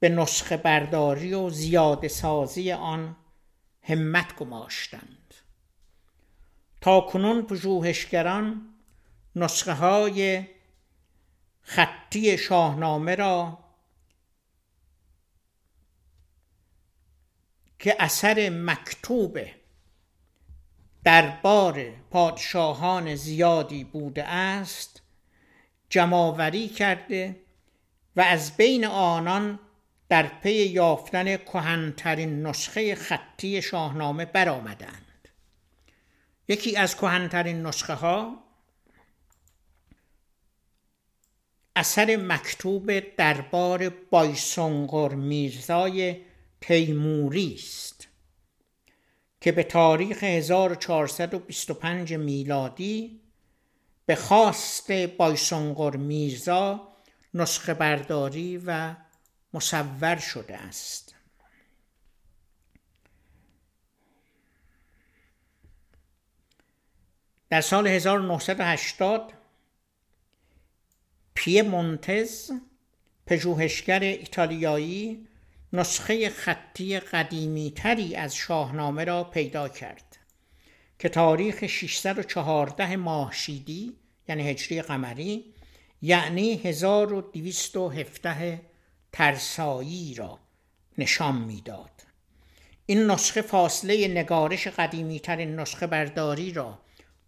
به 0.00 0.08
نسخه 0.08 0.56
برداری 0.56 1.34
و 1.34 1.50
زیاده 1.50 2.08
سازی 2.08 2.72
آن 2.72 3.16
همت 3.82 4.36
گماشتند. 4.36 5.34
تا 6.80 7.00
کنون 7.00 7.42
پژوهشگران 7.42 8.74
نسخه 9.36 9.72
های 9.72 10.46
خطی 11.62 12.38
شاهنامه 12.38 13.14
را 13.14 13.58
که 17.78 17.96
اثر 17.98 18.50
مکتوبه 18.50 19.54
دربار 21.06 21.90
پادشاهان 22.10 23.14
زیادی 23.14 23.84
بوده 23.84 24.24
است 24.24 25.02
جمعآوری 25.90 26.68
کرده 26.68 27.36
و 28.16 28.20
از 28.20 28.56
بین 28.56 28.84
آنان 28.84 29.58
در 30.08 30.26
پی 30.26 30.52
یافتن 30.52 31.36
کهنترین 31.36 32.46
نسخه 32.46 32.94
خطی 32.94 33.62
شاهنامه 33.62 34.24
برآمدند. 34.24 35.28
یکی 36.48 36.76
از 36.76 36.96
کهنترین 36.96 37.66
نسخه 37.66 37.94
ها 37.94 38.44
اثر 41.76 42.16
مکتوب 42.16 43.16
دربار 43.16 43.88
بایسونگور 43.88 45.14
میرزای 45.14 46.16
تیموری 46.60 47.54
است. 47.54 47.95
که 49.40 49.52
به 49.52 49.62
تاریخ 49.62 50.24
1425 50.24 52.14
میلادی 52.14 53.20
به 54.06 54.14
خواست 54.14 54.92
بایسونگور 54.92 55.96
میرزا 55.96 56.88
نسخه 57.34 57.74
برداری 57.74 58.62
و 58.66 58.94
مصور 59.54 60.16
شده 60.16 60.56
است. 60.56 61.14
در 67.50 67.60
سال 67.60 67.86
1980 67.86 69.32
پی 71.34 71.62
مونتز 71.62 72.50
پژوهشگر 73.26 74.00
ایتالیایی 74.00 75.28
نسخه 75.72 76.28
خطی 76.28 77.00
قدیمی 77.00 77.72
تری 77.76 78.16
از 78.16 78.34
شاهنامه 78.34 79.04
را 79.04 79.24
پیدا 79.24 79.68
کرد 79.68 80.16
که 80.98 81.08
تاریخ 81.08 81.66
614 81.66 82.96
ماهشیدی 82.96 83.96
یعنی 84.28 84.48
هجری 84.48 84.82
قمری 84.82 85.54
یعنی 86.02 86.60
1217 86.64 88.60
ترسایی 89.12 90.14
را 90.14 90.38
نشان 90.98 91.36
می‌داد. 91.36 91.90
این 92.86 93.10
نسخه 93.10 93.42
فاصله 93.42 94.08
نگارش 94.08 94.66
قدیمی 94.66 95.20
ترین 95.20 95.60
نسخه 95.60 95.86
برداری 95.86 96.52
را 96.52 96.78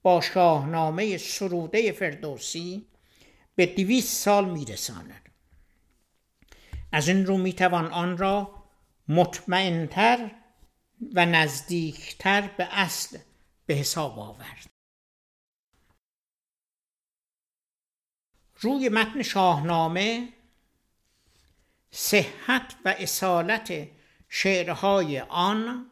با 0.03 0.21
شاهنامه 0.21 1.17
سروده 1.17 1.93
فردوسی 1.93 2.87
به 3.55 3.67
دویست 3.67 4.17
سال 4.25 4.51
میرساند 4.51 5.28
از 6.93 7.09
این 7.09 7.27
رو 7.27 7.37
می‌توان 7.37 7.87
آن 7.87 8.19
را 8.19 8.65
مطمئنتر 9.09 10.31
و 11.15 11.27
نزدیکتر 11.27 12.41
به 12.41 12.69
اصل 12.71 13.19
به 13.67 13.75
حساب 13.75 14.19
آورد 14.19 14.67
روی 18.61 18.89
متن 18.89 19.23
شاهنامه 19.23 20.29
صحت 21.91 22.75
و 22.85 22.95
اصالت 22.99 23.89
شعرهای 24.29 25.21
آن 25.21 25.91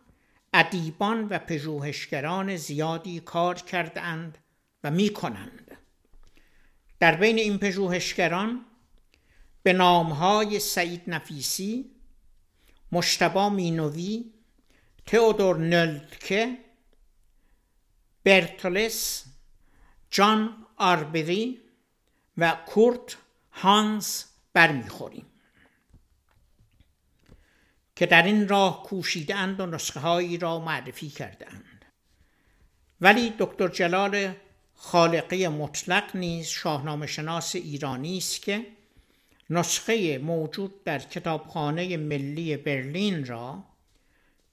ادیبان 0.55 1.29
و 1.29 1.39
پژوهشگران 1.39 2.57
زیادی 2.57 3.21
کار 3.21 3.55
کردند 3.55 4.39
و 4.85 4.91
می 4.91 5.13
کنند. 5.13 5.79
در 7.01 7.17
بین 7.17 7.39
این 7.39 7.59
پژوهشگران 7.59 8.65
به 9.67 9.73
نامهای 9.73 10.61
سعید 10.61 11.03
نفیسی، 11.07 11.91
مشتبا 12.93 13.49
مینوی، 13.49 14.33
تئودور 15.07 15.59
نلدکه، 15.59 16.59
برتلس، 18.25 19.25
جان 20.11 20.67
آربری 20.77 21.61
و 22.39 22.57
کورت 22.67 23.17
هانس 23.51 24.25
برمیخوریم. 24.53 25.27
که 27.97 28.07
در 28.07 28.23
این 28.23 28.49
راه 28.49 28.83
کوشیدند 28.83 29.61
و 29.61 29.67
نسخه 29.67 30.01
هایی 30.01 30.39
را 30.39 30.59
معرفی 30.59 31.09
کردند 31.09 31.85
ولی 33.01 33.35
دکتر 33.39 33.69
جلال 33.69 34.35
خالقی 34.75 35.49
مطلق 35.49 36.17
نیز 36.17 36.47
شاهنامه 36.47 37.07
شناس 37.07 37.57
ایرانی 37.57 38.19
است 38.19 38.43
که 38.43 38.76
نسخه 39.51 40.19
موجود 40.19 40.85
در 40.85 40.99
کتابخانه 40.99 41.97
ملی 41.97 42.57
برلین 42.57 43.27
را 43.27 43.65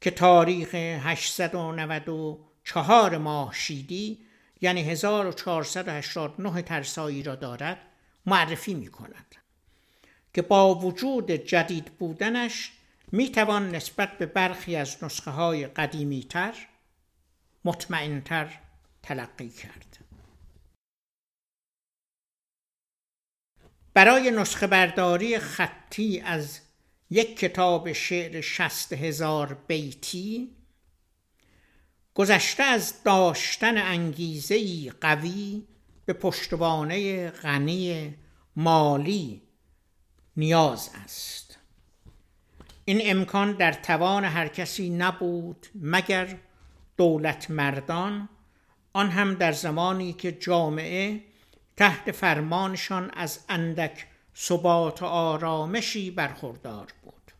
که 0.01 0.11
تاریخ 0.11 0.75
894 0.75 3.17
ماه 3.17 3.53
شیدی 3.53 4.25
یعنی 4.61 4.83
1489 4.83 6.61
ترسایی 6.61 7.23
را 7.23 7.35
دارد 7.35 7.77
معرفی 8.25 8.73
می 8.73 8.87
کند 8.87 9.35
که 10.33 10.41
با 10.41 10.75
وجود 10.75 11.31
جدید 11.31 11.85
بودنش 11.85 12.71
می 13.11 13.31
توان 13.31 13.75
نسبت 13.75 14.17
به 14.17 14.25
برخی 14.25 14.75
از 14.75 15.03
نسخه 15.03 15.31
های 15.31 15.67
قدیمی 15.67 16.23
تر 16.23 16.53
مطمئن 17.65 18.21
تر 18.21 18.59
تلقی 19.03 19.49
کرد. 19.49 19.92
برای 23.93 24.31
نسخه 24.31 24.67
برداری 24.67 25.39
خطی 25.39 26.19
از 26.19 26.59
یک 27.09 27.37
کتاب 27.37 27.93
شعر 27.93 28.41
شست 28.41 28.93
هزار 28.93 29.57
بیتی 29.67 30.55
گذشته 32.13 32.63
از 32.63 33.03
داشتن 33.03 33.77
انگیزه 33.77 34.89
قوی 34.89 35.63
به 36.05 36.13
پشتوانه 36.13 37.29
غنی 37.29 38.15
مالی 38.55 39.41
نیاز 40.37 40.89
است. 41.03 41.59
این 42.85 43.01
امکان 43.03 43.51
در 43.51 43.73
توان 43.73 44.25
هر 44.25 44.47
کسی 44.47 44.89
نبود 44.89 45.67
مگر 45.75 46.37
دولت 46.97 47.51
مردان 47.51 48.29
آن 48.93 49.09
هم 49.09 49.33
در 49.33 49.51
زمانی 49.51 50.13
که 50.13 50.31
جامعه 50.31 51.23
تحت 51.77 52.11
فرمانشان 52.11 53.11
از 53.13 53.39
اندک 53.49 54.07
ثبات 54.35 55.01
و 55.01 55.05
آرامشی 55.05 56.11
برخوردار 56.11 56.87
بود. 57.01 57.31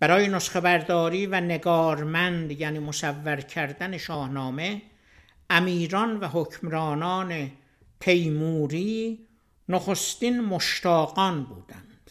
برای 0.00 0.28
نسخه 0.28 0.60
برداری 0.60 1.26
و 1.26 1.40
نگارمند 1.40 2.60
یعنی 2.60 2.78
مصور 2.78 3.40
کردن 3.40 3.98
شاهنامه 3.98 4.82
امیران 5.50 6.20
و 6.20 6.28
حکمرانان 6.28 7.50
تیموری 8.00 9.26
نخستین 9.68 10.40
مشتاقان 10.40 11.44
بودند. 11.44 12.10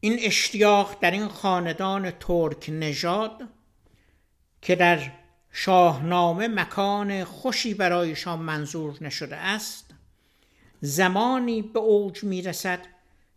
این 0.00 0.18
اشتیاق 0.22 1.00
در 1.00 1.10
این 1.10 1.28
خاندان 1.28 2.10
ترک 2.10 2.70
نژاد 2.70 3.48
که 4.62 4.76
در 4.76 5.12
شاهنامه 5.52 6.48
مکان 6.48 7.24
خوشی 7.24 7.74
برایشان 7.74 8.38
منظور 8.38 8.96
نشده 9.00 9.36
است. 9.36 9.94
زمانی 10.80 11.62
به 11.62 11.80
اوج 11.80 12.24
می 12.24 12.42
رسد 12.42 12.86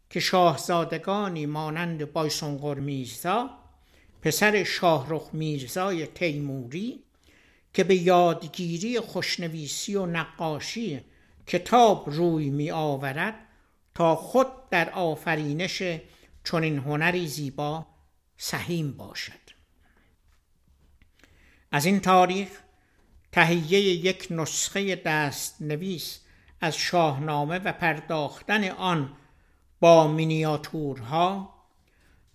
که 0.10 0.20
شاهزادگانی 0.20 1.46
مانند 1.46 2.14
بایسونگور 2.14 2.80
میرزا 2.80 3.50
پسر 4.22 4.64
شاهرخ 4.64 5.30
میرزای 5.34 6.08
تیموری 6.08 7.04
که 7.74 7.84
به 7.84 7.96
یادگیری 7.96 9.00
خوشنویسی 9.00 9.96
و 9.96 10.06
نقاشی 10.06 11.02
کتاب 11.48 12.10
روی 12.10 12.50
می 12.50 12.72
آورد 12.72 13.36
تا 13.96 14.16
خود 14.16 14.48
در 14.70 14.90
آفرینش 14.90 15.84
چون 16.44 16.64
این 16.64 16.78
هنری 16.78 17.28
زیبا 17.28 17.86
سهیم 18.38 18.92
باشد. 18.92 19.43
از 21.74 21.86
این 21.86 22.00
تاریخ 22.00 22.50
تهیه 23.32 23.80
یک 23.80 24.28
نسخه 24.30 24.96
دست 24.96 25.62
نویس 25.62 26.20
از 26.62 26.78
شاهنامه 26.78 27.60
و 27.60 27.72
پرداختن 27.72 28.70
آن 28.70 29.14
با 29.80 30.08
مینیاتورها 30.08 31.54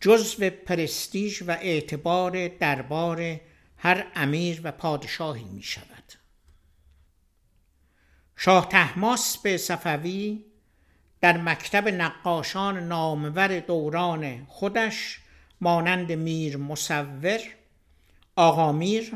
جزو 0.01 0.51
پرستیژ 0.51 1.43
و 1.43 1.51
اعتبار 1.51 2.49
دربار 2.49 3.41
هر 3.77 4.07
امیر 4.15 4.61
و 4.65 4.73
پادشاهی 4.73 5.45
می 5.45 5.63
شود. 5.63 6.13
شاه 8.37 8.69
تحماس 8.69 9.39
به 9.39 9.57
صفوی 9.57 10.45
در 11.21 11.37
مکتب 11.37 11.89
نقاشان 11.89 12.89
نامور 12.89 13.61
دوران 13.61 14.47
خودش 14.49 15.21
مانند 15.61 16.13
میر 16.13 16.57
مصور، 16.57 17.41
آقا 18.41 18.73
میر، 18.73 19.13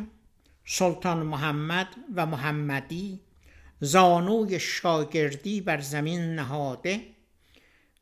سلطان 0.65 1.23
محمد 1.23 1.87
و 2.15 2.27
محمدی 2.27 3.21
زانوی 3.81 4.61
شاگردی 4.61 5.61
بر 5.61 5.81
زمین 5.81 6.21
نهاده 6.35 7.07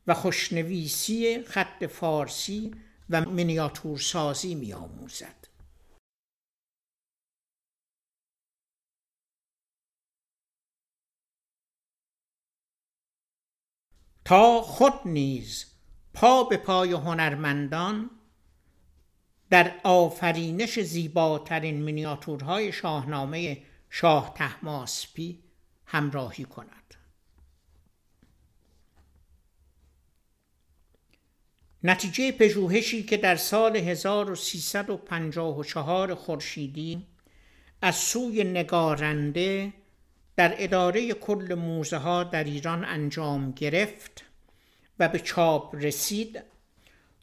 و 0.07 0.13
خوشنویسی 0.13 1.43
خط 1.43 1.83
فارسی 1.83 2.75
و 3.09 3.25
مینیاتورسازی 3.25 4.55
می 4.55 4.73
آموزد. 4.73 5.47
تا 14.25 14.61
خود 14.61 14.93
نیز 15.05 15.65
پا 16.13 16.43
به 16.43 16.57
پای 16.57 16.91
هنرمندان 16.91 18.20
در 19.51 19.71
آفرینش 19.83 20.79
زیباترین 20.79 21.83
مینیاتورهای 21.83 22.71
شاهنامه 22.71 23.57
شاه 23.89 24.33
تحماسپی 24.35 25.39
همراهی 25.85 26.45
کند. 26.45 26.95
نتیجه 31.83 32.31
پژوهشی 32.31 33.03
که 33.03 33.17
در 33.17 33.35
سال 33.35 33.77
1354 33.77 36.15
خورشیدی 36.15 37.07
از 37.81 37.95
سوی 37.95 38.43
نگارنده 38.43 39.73
در 40.35 40.55
اداره 40.57 41.13
کل 41.13 41.53
موزه 41.53 41.97
ها 41.97 42.23
در 42.23 42.43
ایران 42.43 42.85
انجام 42.85 43.51
گرفت 43.51 44.23
و 44.99 45.09
به 45.09 45.19
چاپ 45.19 45.75
رسید 45.75 46.50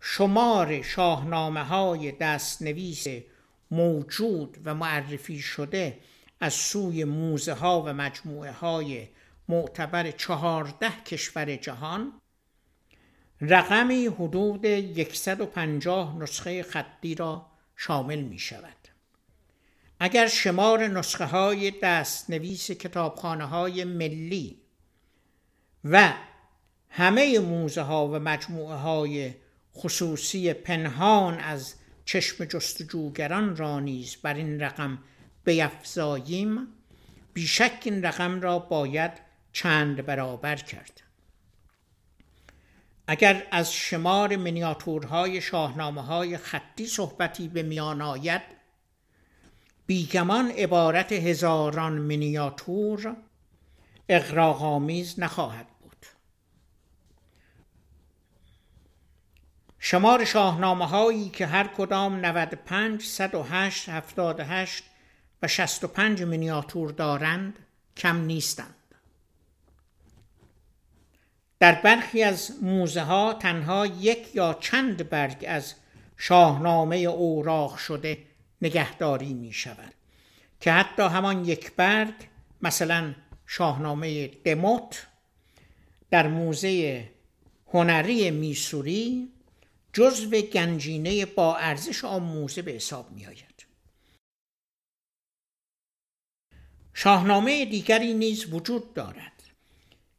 شمار 0.00 0.82
شاهنامه 0.82 1.64
های 1.64 2.12
دستنویس 2.12 3.06
موجود 3.70 4.58
و 4.64 4.74
معرفی 4.74 5.38
شده 5.38 5.98
از 6.40 6.54
سوی 6.54 7.04
موزه 7.04 7.52
ها 7.52 7.82
و 7.82 7.92
مجموعه 7.92 8.52
های 8.52 9.08
معتبر 9.48 10.10
چهارده 10.10 10.90
کشور 11.06 11.56
جهان 11.56 12.12
رقمی 13.40 14.06
حدود 14.06 14.66
150 15.12 16.16
نسخه 16.18 16.62
خطی 16.62 17.14
را 17.14 17.46
شامل 17.76 18.20
می 18.20 18.38
شود. 18.38 18.88
اگر 20.00 20.26
شمار 20.26 20.86
نسخه 20.86 21.24
های 21.24 21.70
دست 21.82 22.30
نویس 22.30 22.70
کتابخانه 22.70 23.44
های 23.44 23.84
ملی 23.84 24.60
و 25.84 26.12
همه 26.88 27.38
موزه 27.38 27.82
ها 27.82 28.08
و 28.08 28.18
مجموعه 28.18 28.76
های 28.76 29.34
خصوصی 29.78 30.52
پنهان 30.52 31.38
از 31.38 31.74
چشم 32.04 32.44
جستجوگران 32.44 33.56
را 33.56 33.80
نیز 33.80 34.16
بر 34.16 34.34
این 34.34 34.60
رقم 34.60 34.98
بیفزاییم 35.44 36.66
بیشک 37.34 37.80
این 37.84 38.02
رقم 38.02 38.40
را 38.40 38.58
باید 38.58 39.12
چند 39.52 40.06
برابر 40.06 40.56
کرد. 40.56 41.02
اگر 43.06 43.46
از 43.50 43.72
شمار 43.72 44.36
منیاتورهای 44.36 45.40
شاهنامه 45.40 46.02
های 46.02 46.36
خطی 46.36 46.86
صحبتی 46.86 47.48
به 47.48 47.62
میان 47.62 48.02
آید 48.02 48.42
بیگمان 49.86 50.50
عبارت 50.50 51.12
هزاران 51.12 51.92
منیاتور 51.92 53.16
اقراغامیز 54.08 55.20
نخواهد 55.20 55.66
بود 55.82 56.06
شمار 59.78 60.24
شاهنامه 60.24 60.86
هایی 60.86 61.28
که 61.28 61.46
هر 61.46 61.66
کدام 61.66 62.26
95 62.26 63.02
108 63.04 63.88
78 63.88 64.84
و 65.42 65.48
65 65.48 66.22
منیاتور 66.22 66.90
دارند 66.90 67.58
کم 67.96 68.16
نیستند. 68.16 68.74
در 71.60 71.74
برخی 71.74 72.22
از 72.22 72.52
موزه 72.62 73.02
ها 73.02 73.34
تنها 73.34 73.86
یک 73.86 74.34
یا 74.34 74.56
چند 74.60 75.08
برگ 75.08 75.44
از 75.48 75.74
شاهنامه 76.16 76.96
اوراق 76.96 77.76
شده 77.76 78.18
نگهداری 78.62 79.34
می 79.34 79.52
شود 79.52 79.94
که 80.60 80.72
حتی 80.72 81.02
همان 81.02 81.44
یک 81.44 81.72
برگ 81.72 82.14
مثلا 82.62 83.14
شاهنامه 83.46 84.28
دموت 84.28 85.06
در 86.10 86.28
موزه 86.28 87.04
هنری 87.72 88.30
میسوری 88.30 89.32
جزو 89.98 90.30
گنجینه 90.40 91.26
با 91.26 91.56
ارزش 91.56 92.04
آن 92.04 92.22
موزه 92.22 92.62
به 92.62 92.72
حساب 92.72 93.10
می 93.10 93.26
آید. 93.26 93.66
شاهنامه 96.94 97.64
دیگری 97.64 98.14
نیز 98.14 98.54
وجود 98.54 98.94
دارد 98.94 99.42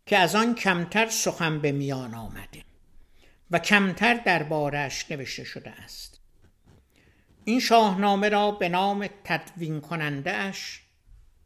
که 0.06 0.18
از 0.18 0.36
آن 0.36 0.56
کمتر 0.56 1.10
سخن 1.10 1.60
به 1.60 1.72
میان 1.72 2.14
آمده 2.14 2.64
و 3.52 3.60
کمتر 3.60 4.14
دربارش 4.14 5.12
نوشته 5.12 5.44
شده 5.44 5.70
است 5.70 6.22
این 7.46 7.60
شاهنامه 7.60 8.30
را 8.30 8.52
به 8.52 8.70
نام 8.70 9.08
تدوین 9.24 9.82
کننده 9.82 10.32
اش 10.32 10.82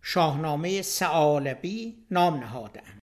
شاهنامه 0.01 0.81
سعالبی 0.81 2.05
نام 2.11 2.39
نهادند 2.39 3.02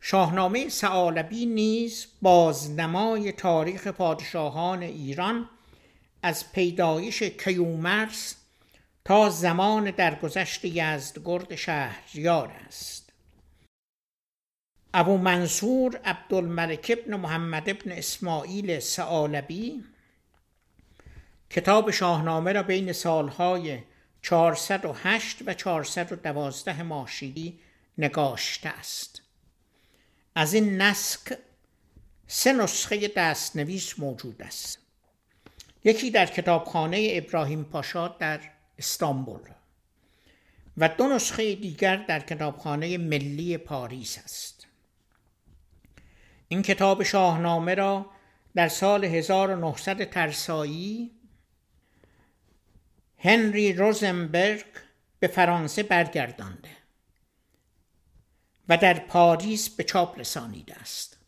شاهنامه 0.00 0.68
سعالبی 0.68 1.46
نیز 1.46 2.06
بازنمای 2.22 3.32
تاریخ 3.32 3.86
پادشاهان 3.86 4.82
ایران 4.82 5.48
از 6.22 6.52
پیدایش 6.52 7.22
کیومرس 7.22 8.34
تا 9.04 9.30
زمان 9.30 9.90
درگذشت 9.90 10.64
یزدگرد 10.64 11.54
شهریار 11.54 12.52
است. 12.66 13.12
ابو 14.94 15.16
منصور 15.18 16.00
عبدالملک 16.04 16.98
ابن 16.98 17.16
محمد 17.16 17.68
ابن 17.68 17.92
اسماعیل 17.92 18.80
سعالبی 18.80 19.84
کتاب 21.50 21.90
شاهنامه 21.90 22.52
را 22.52 22.62
بین 22.62 22.92
سالهای 22.92 23.78
408 24.22 25.36
و 25.46 25.54
412 25.54 26.82
ماشیدی 26.82 27.60
نگاشته 27.98 28.68
است. 28.68 29.27
از 30.38 30.54
این 30.54 30.82
نسک 30.82 31.38
سه 32.26 32.52
نسخه 32.52 33.08
دستنویس 33.08 33.98
موجود 33.98 34.42
است. 34.42 34.78
یکی 35.84 36.10
در 36.10 36.26
کتابخانه 36.26 37.08
ابراهیم 37.12 37.64
پاشا 37.64 38.08
در 38.08 38.40
استانبول 38.78 39.40
و 40.76 40.88
دو 40.88 41.06
نسخه 41.08 41.54
دیگر 41.54 41.96
در 41.96 42.20
کتابخانه 42.20 42.98
ملی 42.98 43.56
پاریس 43.56 44.18
است. 44.24 44.66
این 46.48 46.62
کتاب 46.62 47.02
شاهنامه 47.02 47.74
را 47.74 48.06
در 48.54 48.68
سال 48.68 49.04
1900 49.04 50.04
ترسایی 50.10 51.10
هنری 53.18 53.72
روزنبرگ 53.72 54.66
به 55.20 55.26
فرانسه 55.26 55.82
برگردانده. 55.82 56.77
و 58.68 58.76
در 58.76 58.98
پاریس 58.98 59.70
به 59.70 59.84
چاپ 59.84 60.18
رسانیده 60.18 60.74
است. 60.74 61.18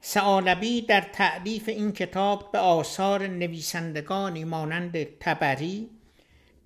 سعالبی 0.00 0.82
در 0.82 1.00
تعلیف 1.00 1.68
این 1.68 1.92
کتاب 1.92 2.52
به 2.52 2.58
آثار 2.58 3.26
نویسندگانی 3.26 4.44
مانند 4.44 5.18
تبری 5.18 5.90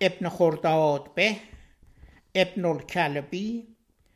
ابن 0.01 0.29
خرداد 0.29 1.15
به 1.15 1.37
ابن 2.35 2.65
الکلبی 2.65 3.67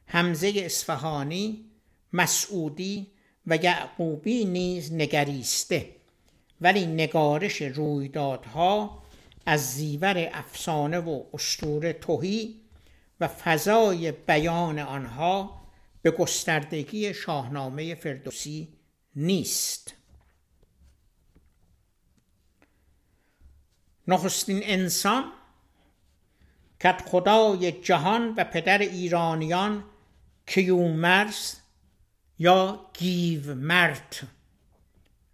حمزه 0.07 0.53
اصفهانی 0.57 1.65
مسعودی 2.13 3.07
و 3.47 3.57
یعقوبی 3.57 4.45
نیز 4.45 4.93
نگریسته 4.93 5.89
ولی 6.61 6.87
نگارش 6.87 7.63
رویدادها 7.63 9.03
از 9.47 9.75
زیور 9.75 10.31
افسانه 10.33 10.99
و 10.99 11.23
اسطوره 11.35 11.93
توهی 11.93 12.61
و 13.21 13.29
فضای 13.29 14.13
بیان 14.13 14.79
آنها 14.79 15.61
به 16.03 16.11
گستردگی 16.11 17.15
شاهنامه 17.15 17.95
فردوسی 17.95 18.69
نیست. 19.17 19.95
نخستین 24.09 24.61
انسان 24.63 25.33
کت 26.81 27.03
خدای 27.09 27.73
جهان 27.73 28.35
و 28.37 28.45
پدر 28.45 28.79
ایرانیان 28.79 29.85
کیومرس 30.47 31.61
یا 32.39 32.91
گیو 32.99 33.55
مرت 33.55 34.23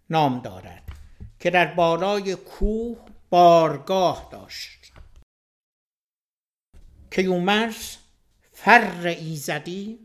نام 0.09 0.39
دارد 0.41 0.83
که 1.39 1.49
در 1.49 1.73
بالای 1.73 2.35
کوه 2.35 2.97
بارگاه 3.29 4.29
داشت. 4.31 4.84
کیومرس 7.15 7.97
فر 8.51 9.07
ایزدی 9.07 9.99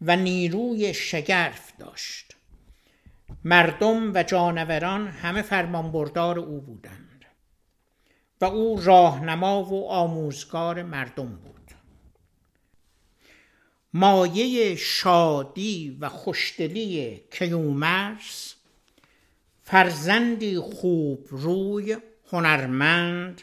و 0.00 0.16
نیروی 0.16 0.94
شگرف 0.94 1.76
داشت. 1.78 2.36
مردم 3.44 4.14
و 4.14 4.22
جانوران 4.22 5.08
همه 5.08 5.42
فرمانبردار 5.42 6.38
او 6.38 6.60
بودند 6.60 7.24
و 8.40 8.44
او 8.44 8.80
راهنما 8.80 9.64
و 9.64 9.88
آموزگار 9.88 10.82
مردم 10.82 11.36
بود. 11.36 11.70
مایه 13.92 14.76
شادی 14.76 15.98
و 16.00 16.08
خوشدلی 16.08 17.20
کیومرس 17.30 18.54
فرزندی 19.62 20.58
خوب 20.58 21.26
روی 21.30 21.96
هنرمند 22.32 23.42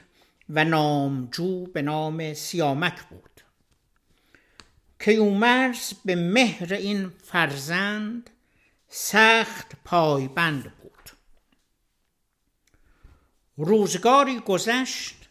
و 0.53 0.63
نامجو 0.63 1.65
به 1.65 1.81
نام 1.81 2.33
سیامک 2.33 3.01
بود. 3.01 3.41
کیومرس 4.99 5.93
به 6.05 6.15
مهر 6.15 6.73
این 6.73 7.09
فرزند 7.09 8.29
سخت 8.87 9.71
پایبند 9.85 10.63
بود. 10.63 11.09
روزگاری 13.57 14.39
گذشت 14.39 15.29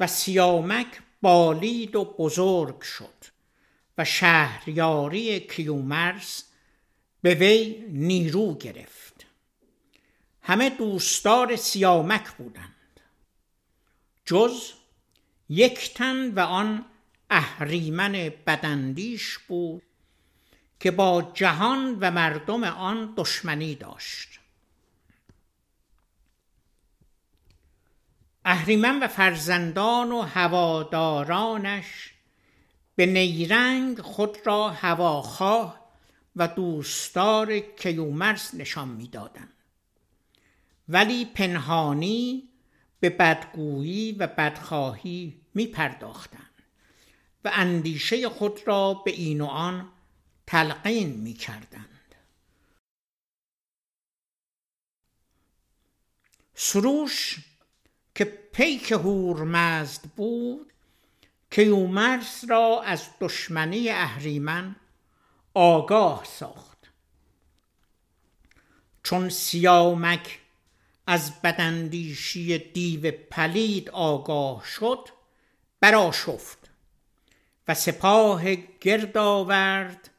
و 0.00 0.06
سیامک 0.06 1.02
بالید 1.22 1.96
و 1.96 2.04
بزرگ 2.18 2.80
شد 2.80 3.24
و 3.98 4.04
شهریاری 4.04 5.40
کیومرس 5.40 6.44
به 7.22 7.34
وی 7.34 7.84
نیرو 7.88 8.54
گرفت. 8.54 9.26
همه 10.42 10.70
دوستدار 10.70 11.56
سیامک 11.56 12.30
بودند. 12.30 12.73
جز 14.24 14.72
یک 15.48 15.94
تن 15.94 16.34
و 16.34 16.40
آن 16.40 16.84
اهریمن 17.30 18.12
بدندیش 18.46 19.38
بود 19.38 19.82
که 20.80 20.90
با 20.90 21.30
جهان 21.34 21.98
و 22.00 22.10
مردم 22.10 22.64
آن 22.64 23.14
دشمنی 23.16 23.74
داشت. 23.74 24.40
اهریمن 28.44 29.02
و 29.02 29.08
فرزندان 29.08 30.12
و 30.12 30.22
هوادارانش 30.22 32.14
به 32.96 33.06
نیرنگ 33.06 34.00
خود 34.00 34.46
را 34.46 34.70
هواخواه 34.70 35.84
و 36.36 36.48
دوستدار 36.48 37.58
کیومرس 37.58 38.54
نشان 38.54 38.88
می‌دادند. 38.88 39.52
ولی 40.88 41.24
پنهانی 41.24 42.48
به 43.04 43.10
بدگویی 43.10 44.12
و 44.12 44.26
بدخواهی 44.26 45.40
می 45.54 45.66
پرداختند 45.66 46.62
و 47.44 47.50
اندیشه 47.54 48.28
خود 48.28 48.60
را 48.66 48.94
به 48.94 49.10
این 49.10 49.40
و 49.40 49.46
آن 49.46 49.92
تلقین 50.46 51.10
می 51.10 51.34
کردند. 51.34 52.14
سروش 56.54 57.38
که 58.14 58.24
پیک 58.24 58.92
هورمزد 58.92 60.02
بود 60.02 60.72
کیومرس 61.50 62.44
را 62.48 62.82
از 62.82 63.08
دشمنی 63.20 63.90
اهریمن 63.90 64.76
آگاه 65.54 66.24
ساخت 66.24 66.92
چون 69.02 69.28
سیامک 69.28 70.40
از 71.06 71.42
بدندیشی 71.42 72.58
دیو 72.58 73.10
پلید 73.30 73.90
آگاه 73.90 74.64
شد 74.66 75.08
براشفت 75.80 76.70
و 77.68 77.74
سپاه 77.74 78.54
گرد 78.54 79.18
آورد 79.18 80.10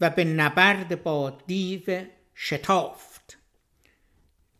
و 0.00 0.10
به 0.10 0.24
نبرد 0.24 1.02
با 1.02 1.30
دیو 1.30 2.04
شتافت. 2.34 3.38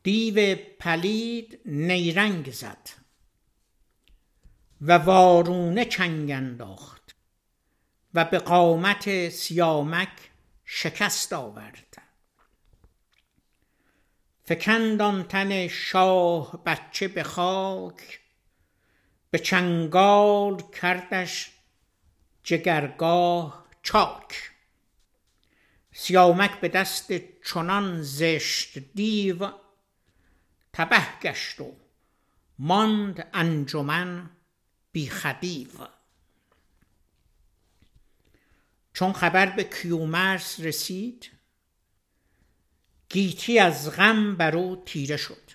دیو 0.03 0.57
پلید 0.79 1.61
نیرنگ 1.65 2.51
زد 2.51 2.91
و 4.81 4.93
وارونه 4.93 5.85
چنگ 5.85 6.31
انداخت 6.31 7.17
و 8.15 8.25
به 8.25 8.39
قامت 8.39 9.29
سیامک 9.29 10.31
شکست 10.65 11.33
آورد. 11.33 11.86
فکندان 14.49 15.23
تن 15.23 15.69
شاه 15.69 16.65
بچه 16.65 17.09
به 17.09 17.23
خاک 17.23 18.21
به 19.31 19.39
چنگال 19.39 20.63
کردش 20.71 21.51
جگرگاه 22.43 23.67
چاک. 23.83 24.51
سیامک 25.93 26.61
به 26.61 26.69
دست 26.69 27.13
چنان 27.45 28.03
زشت 28.03 28.79
دیو 28.79 29.53
تبه 30.73 31.19
گشت 31.23 31.61
و 31.61 31.77
ماند 32.59 33.31
انجمن 33.35 34.31
بی 34.93 35.11
چون 38.93 39.13
خبر 39.13 39.47
به 39.47 39.65
کیومرس 39.65 40.61
رسید 40.61 41.36
گیتی 43.09 43.59
از 43.59 43.91
غم 43.97 44.37
بر 44.37 44.57
او 44.57 44.83
تیره 44.87 45.17
شد. 45.17 45.51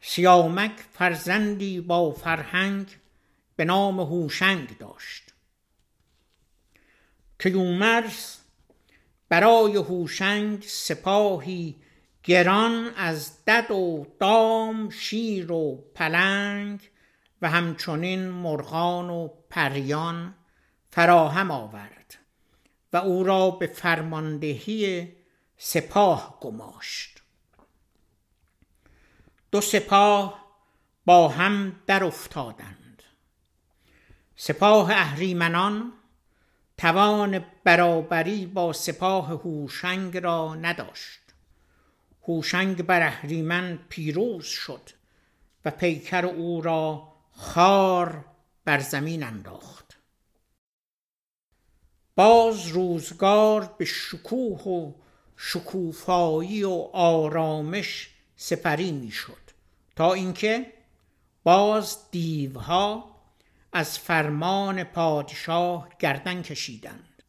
سیامک 0.00 0.72
فرزندی 0.92 1.80
با 1.80 2.12
فرهنگ 2.12 2.86
به 3.56 3.64
نام 3.64 4.00
هوشنگ 4.00 4.78
داشت. 4.78 5.22
کیومرس 7.38 8.40
برای 9.28 9.76
هوشنگ 9.76 10.62
سپاهی 10.62 11.76
گران 12.24 12.90
از 12.96 13.44
دد 13.44 13.70
و 13.70 14.06
دام 14.20 14.90
شیر 14.90 15.52
و 15.52 15.84
پلنگ 15.94 16.90
و 17.42 17.50
همچنین 17.50 18.28
مرغان 18.28 19.10
و 19.10 19.28
پریان 19.50 20.34
فراهم 20.90 21.50
آورد 21.50 22.14
و 22.92 22.96
او 22.96 23.24
را 23.24 23.50
به 23.50 23.66
فرماندهی 23.66 25.08
سپاه 25.58 26.38
گماشت. 26.40 27.22
دو 29.50 29.60
سپاه 29.60 30.46
با 31.04 31.28
هم 31.28 31.80
در 31.86 32.04
افتادند. 32.04 33.02
سپاه 34.36 34.90
اهریمنان 34.90 35.92
توان 36.78 37.44
برابری 37.64 38.46
با 38.46 38.72
سپاه 38.72 39.28
هوشنگ 39.28 40.16
را 40.16 40.54
نداشت. 40.54 41.20
هوشنگ 42.28 42.82
بر 42.82 43.02
اهریمن 43.02 43.78
پیروز 43.88 44.44
شد 44.44 44.90
و 45.64 45.70
پیکر 45.70 46.26
او 46.26 46.60
را 46.60 47.12
خار 47.32 48.24
بر 48.64 48.78
زمین 48.78 49.22
انداخت. 49.22 49.96
باز 52.16 52.66
روزگار 52.66 53.74
به 53.78 53.84
شکوه 53.84 54.62
و 54.62 54.92
شکوفایی 55.36 56.64
و 56.64 56.88
آرامش 56.92 58.10
سپری 58.36 58.92
می‌شد. 58.92 59.50
تا 59.96 60.12
اینکه 60.12 60.72
باز 61.44 62.10
دیوها 62.10 63.16
از 63.72 63.98
فرمان 63.98 64.84
پادشاه 64.84 65.88
گردن 65.98 66.42
کشیدند 66.42 67.22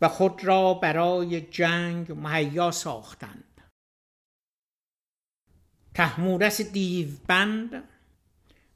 و 0.00 0.08
خود 0.08 0.44
را 0.44 0.74
برای 0.74 1.40
جنگ 1.40 2.12
مهیا 2.12 2.70
ساختند. 2.70 3.60
تحمورس 5.94 6.60
دیوبند 6.60 7.88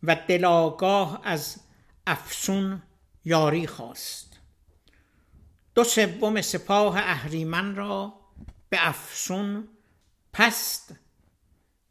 و 0.03 0.17
دلاگاه 0.29 1.21
از 1.25 1.61
افسون 2.07 2.83
یاری 3.25 3.67
خواست. 3.67 4.41
دو 5.75 5.85
سوم 5.85 6.41
سپاه 6.41 6.97
اهریمن 6.97 7.77
را 7.77 8.20
به 8.71 8.89
افسون 8.89 9.69
پست 10.33 10.95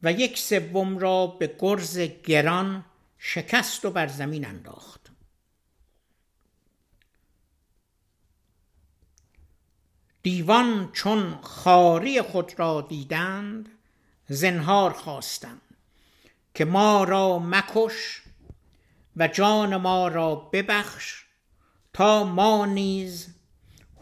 و 0.04 0.12
یک 0.12 0.38
سوم 0.38 0.98
را 0.98 1.28
به 1.28 1.56
گرز 1.60 2.00
گران 2.00 2.86
شکست 3.18 3.86
و 3.86 3.92
بر 3.92 4.08
زمین 4.08 4.46
انداخت. 4.46 5.12
دیوان 10.24 10.92
چون 10.94 11.42
خاری 11.42 12.22
خود 12.22 12.60
را 12.60 12.82
دیدند 12.82 13.70
زنهار 14.28 14.94
خواستند 14.94 15.62
که 16.54 16.66
ما 16.66 17.04
را 17.04 17.40
مکش 17.40 18.22
و 19.18 19.28
جان 19.28 19.76
ما 19.76 20.08
را 20.08 20.36
ببخش 20.36 21.26
تا 21.94 22.24
ما 22.24 22.66
نیز 22.66 23.36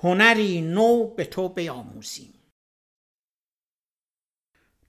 هنری 0.04 0.62
نو 0.62 1.08
به 1.08 1.26
تو 1.26 1.50
بیاموزیم. 1.50 2.37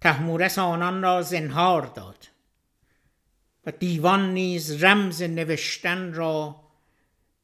تحمورس 0.01 0.59
آنان 0.59 1.03
را 1.03 1.23
زنهار 1.23 1.83
داد 1.87 2.29
و 3.67 3.71
دیوان 3.71 4.35
نیز 4.35 4.85
رمز 4.85 5.23
نوشتن 5.23 6.15
را 6.15 6.61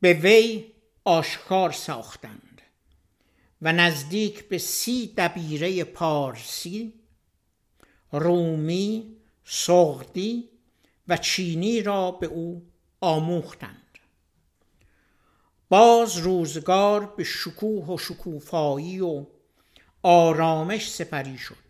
به 0.01 0.13
وی 0.13 0.73
آشکار 1.05 1.73
ساختند 1.73 2.63
و 3.63 3.73
نزدیک 3.73 4.49
به 4.49 4.59
سی 4.59 5.15
دبیره 5.17 5.85
پارسی 5.85 6.95
رومی 8.13 9.17
سغدی 9.45 10.49
و 11.09 11.17
چینی 11.17 11.83
را 11.83 12.11
به 12.11 12.27
او 12.27 12.67
آموختند. 13.01 13.99
باز 15.69 16.17
روزگار 16.17 17.07
به 17.07 17.25
شکوه 17.25 17.87
و 17.95 17.99
شکوفایی 17.99 19.01
و 19.01 19.27
آرامش 20.03 20.91
سپری 20.91 21.39
شد. 21.39 21.64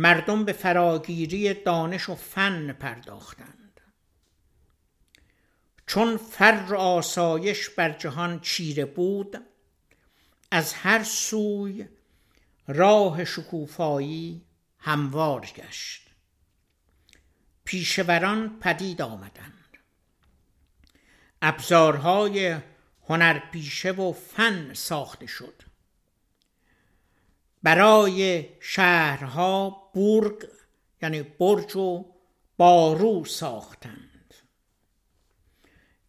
مردم 0.00 0.44
به 0.44 0.52
فراگیری 0.52 1.54
دانش 1.54 2.08
و 2.08 2.14
فن 2.14 2.72
پرداختند. 2.72 3.80
چون 5.86 6.16
فر 6.16 6.74
آسایش 6.74 7.68
بر 7.68 7.92
جهان 7.92 8.40
چیره 8.40 8.84
بود 8.84 9.46
از 10.50 10.74
هر 10.74 11.02
سوی 11.02 11.88
راه 12.68 13.24
شکوفایی 13.24 14.44
هموار 14.78 15.40
گشت. 15.40 16.08
پیشوران 17.64 18.58
پدید 18.60 19.02
آمدند. 19.02 19.78
ابزارهای 21.42 22.58
هنرپیشه 23.08 23.90
و 23.90 24.12
فن 24.12 24.74
ساخته 24.74 25.26
شد. 25.26 25.69
برای 27.62 28.48
شهرها 28.60 29.90
بورگ 29.94 30.48
یعنی 31.02 31.22
برج 31.22 31.76
و 31.76 32.04
بارو 32.56 33.24
ساختند. 33.24 34.34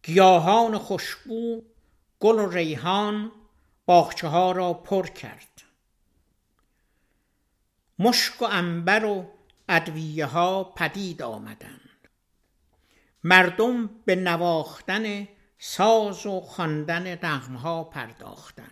گیاهان 0.02 0.78
خوشبو 0.78 1.62
گل 2.20 2.38
و 2.38 2.50
ریحان 2.50 3.32
باخچه 3.86 4.28
ها 4.28 4.52
را 4.52 4.74
پر 4.74 5.06
کرد. 5.06 5.62
مشک 7.98 8.42
و 8.42 8.44
انبر 8.44 9.04
و 9.04 9.30
ادویه 9.68 10.26
ها 10.26 10.64
پدید 10.64 11.22
آمدند. 11.22 12.08
مردم 13.24 13.86
به 14.04 14.14
نواختن 14.14 15.28
ساز 15.58 16.26
و 16.26 16.40
خواندن 16.40 17.18
نغمه 17.24 17.84
پرداختند. 17.84 18.71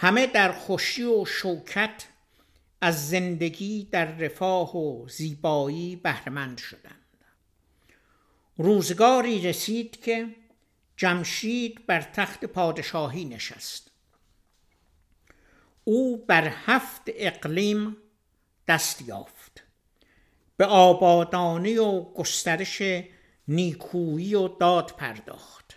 همه 0.00 0.26
در 0.26 0.52
خوشی 0.52 1.02
و 1.02 1.24
شوکت 1.24 2.06
از 2.80 3.08
زندگی 3.08 3.88
در 3.92 4.04
رفاه 4.04 4.76
و 4.76 5.08
زیبایی 5.08 5.96
بهرمند 5.96 6.58
شدند. 6.58 7.24
روزگاری 8.56 9.42
رسید 9.48 10.00
که 10.00 10.28
جمشید 10.96 11.86
بر 11.86 12.00
تخت 12.00 12.44
پادشاهی 12.44 13.24
نشست. 13.24 13.90
او 15.84 16.16
بر 16.26 16.48
هفت 16.48 17.02
اقلیم 17.06 17.96
دست 18.68 19.08
یافت. 19.08 19.64
به 20.56 20.66
آبادانی 20.66 21.78
و 21.78 22.00
گسترش 22.00 22.82
نیکویی 23.48 24.34
و 24.34 24.48
داد 24.48 24.94
پرداخت. 24.96 25.67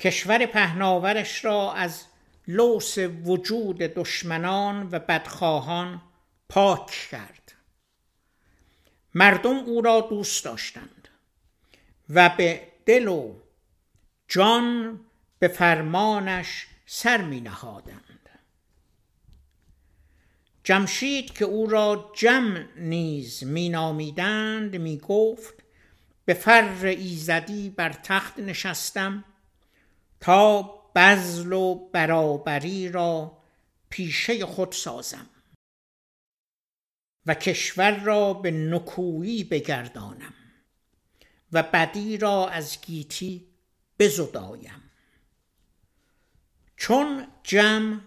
کشور 0.00 0.46
پهناورش 0.46 1.44
را 1.44 1.72
از 1.72 2.04
لوس 2.48 2.98
وجود 2.98 3.78
دشمنان 3.78 4.88
و 4.92 4.98
بدخواهان 4.98 6.02
پاک 6.48 7.08
کرد. 7.10 7.52
مردم 9.14 9.56
او 9.56 9.80
را 9.80 10.00
دوست 10.00 10.44
داشتند 10.44 11.08
و 12.10 12.28
به 12.28 12.66
دل 12.86 13.08
و 13.08 13.34
جان 14.28 15.00
به 15.38 15.48
فرمانش 15.48 16.66
سر 16.86 17.22
می 17.22 17.40
نهادند 17.40 18.28
جمشید 20.64 21.32
که 21.32 21.44
او 21.44 21.66
را 21.66 22.12
جمع 22.14 22.64
نیز 22.76 23.44
می 23.44 23.68
نامیدند 23.68 24.76
می 24.76 24.98
گفت 24.98 25.54
به 26.24 26.34
فر 26.34 26.86
ایزدی 26.86 27.70
بر 27.70 27.92
تخت 27.92 28.38
نشستم 28.38 29.24
تا 30.20 30.62
بزل 30.94 31.52
و 31.52 31.88
برابری 31.88 32.88
را 32.88 33.38
پیشه 33.88 34.46
خود 34.46 34.72
سازم 34.72 35.26
و 37.26 37.34
کشور 37.34 38.00
را 38.00 38.34
به 38.34 38.50
نکویی 38.50 39.44
بگردانم 39.44 40.34
و 41.52 41.62
بدی 41.62 42.18
را 42.18 42.48
از 42.48 42.80
گیتی 42.80 43.46
بزدایم. 43.98 44.90
چون 46.76 47.26
جمع 47.42 48.00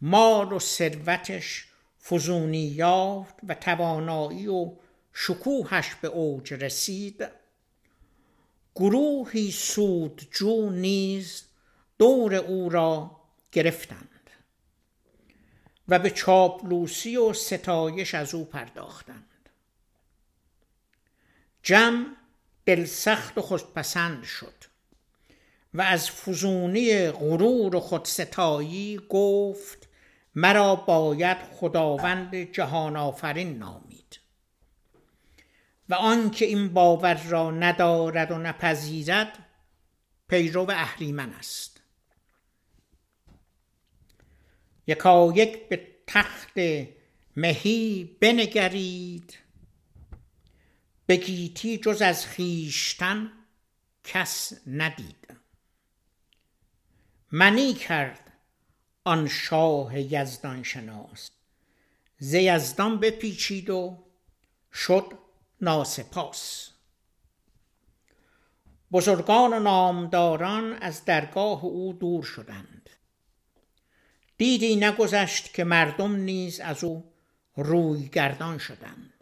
مال 0.00 0.52
و 0.52 0.58
ثروتش 0.58 1.66
فزونی 2.02 2.64
یافت 2.64 3.34
و 3.48 3.54
توانایی 3.54 4.46
و 4.46 4.76
شکوهش 5.12 5.94
به 5.94 6.08
اوج 6.08 6.54
رسید 6.54 7.39
گروهی 8.80 9.50
سودجو 9.50 10.70
نیز 10.70 11.42
دور 11.98 12.34
او 12.34 12.68
را 12.68 13.20
گرفتند 13.52 14.30
و 15.88 15.98
به 15.98 16.10
چاپلوسی 16.10 17.16
و 17.16 17.32
ستایش 17.32 18.14
از 18.14 18.34
او 18.34 18.44
پرداختند. 18.44 19.48
جمع 21.62 22.06
دلسخت 22.66 23.38
و 23.38 23.42
خودپسند 23.42 24.24
شد 24.24 24.54
و 25.74 25.82
از 25.82 26.10
فزونی 26.10 27.10
غرور 27.10 27.76
و 27.76 27.80
خودستایی 27.80 29.00
گفت 29.08 29.88
مرا 30.34 30.74
باید 30.76 31.38
خداوند 31.52 32.36
جهان 32.36 32.96
آفرین 32.96 33.58
نامید. 33.58 33.89
و 35.90 35.94
آنکه 35.94 36.44
این 36.44 36.68
باور 36.68 37.22
را 37.22 37.50
ندارد 37.50 38.30
و 38.30 38.38
نپذیرد 38.38 39.38
پیرو 40.28 40.70
اهریمن 40.70 41.32
است. 41.32 41.80
یکا 44.86 45.32
یک 45.36 45.68
به 45.68 45.88
تخت 46.06 46.58
مهی 47.36 48.04
بنگرید. 48.20 49.38
به 51.06 51.16
گیتی 51.16 51.78
جز 51.78 52.02
از 52.02 52.26
خیشتن 52.26 53.32
کس 54.04 54.52
ندید. 54.66 55.36
منی 57.32 57.74
کرد 57.74 58.32
آن 59.04 59.28
شاه 59.28 60.00
یزدان 60.00 60.62
شناس. 60.62 61.30
ز 62.18 62.34
یزدان 62.34 63.00
بپیچید 63.00 63.70
و 63.70 64.04
شد 64.72 65.19
ناسپاس 65.60 66.70
بزرگان 68.92 69.52
و 69.52 69.60
نامداران 69.60 70.72
از 70.72 71.04
درگاه 71.04 71.64
او 71.64 71.92
دور 71.92 72.22
شدند 72.22 72.90
دیدی 74.38 74.76
نگذشت 74.76 75.54
که 75.54 75.64
مردم 75.64 76.16
نیز 76.16 76.60
از 76.60 76.84
او 76.84 77.12
روی 77.56 78.08
گردان 78.08 78.58
شدند 78.58 79.12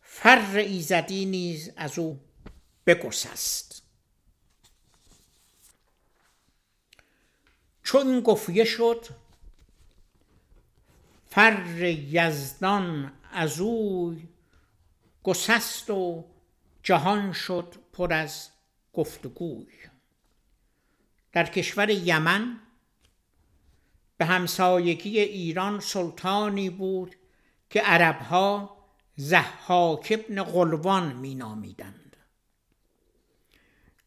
فر 0.00 0.56
ایزدی 0.56 1.24
نیز 1.24 1.70
از 1.76 1.98
او 1.98 2.20
بگسست 2.86 3.82
چون 7.82 8.20
گفیه 8.20 8.64
شد 8.64 9.06
فر 11.30 11.84
یزدان 11.86 13.12
از 13.32 13.60
او 13.60 14.16
گسست 15.24 15.90
و 15.90 16.24
جهان 16.82 17.32
شد 17.32 17.74
پر 17.92 18.12
از 18.12 18.50
گفتگوی 18.92 19.66
در 21.32 21.46
کشور 21.46 21.90
یمن 21.90 22.60
به 24.16 24.24
همسایگی 24.24 25.20
ایران 25.20 25.80
سلطانی 25.80 26.70
بود 26.70 27.16
که 27.70 27.80
عربها 27.80 28.76
زحاک 29.16 30.18
ابن 30.20 30.42
قلوان 30.42 31.16
می 31.16 31.34
نامیدند. 31.34 32.16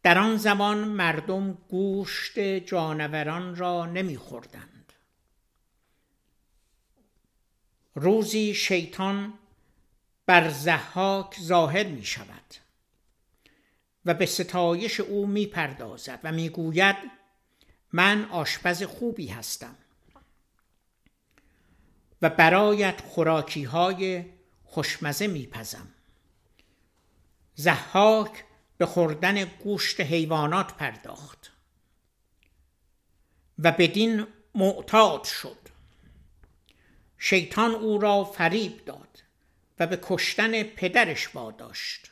در 0.02 0.18
آن 0.18 0.36
زمان 0.36 0.78
مردم 0.78 1.52
گوشت 1.52 2.38
جانوران 2.40 3.56
را 3.56 3.86
نمی 3.86 4.16
خوردند. 4.16 4.92
روزی 7.94 8.54
شیطان 8.54 9.38
بر 10.28 10.48
زحاک 10.48 11.40
ظاهر 11.40 11.86
می 11.86 12.04
شود 12.04 12.54
و 14.04 14.14
به 14.14 14.26
ستایش 14.26 15.00
او 15.00 15.26
می 15.26 15.46
پردازد 15.46 16.20
و 16.24 16.32
می 16.32 16.48
گوید 16.48 16.96
من 17.92 18.24
آشپز 18.24 18.82
خوبی 18.82 19.26
هستم 19.26 19.76
و 22.22 22.30
برایت 22.30 23.00
خوراکی 23.00 23.64
های 23.64 24.24
خوشمزه 24.64 25.26
میپزم 25.26 25.88
زحاک 27.54 28.44
به 28.78 28.86
خوردن 28.86 29.44
گوشت 29.44 30.00
حیوانات 30.00 30.74
پرداخت 30.74 31.52
و 33.58 33.72
بدین 33.72 34.26
معتاد 34.54 35.24
شد. 35.24 35.58
شیطان 37.18 37.70
او 37.70 37.98
را 37.98 38.24
فریب 38.24 38.84
داد. 38.84 39.07
و 39.80 39.86
به 39.86 39.98
کشتن 40.02 40.62
پدرش 40.62 41.34
واداشت. 41.34 42.10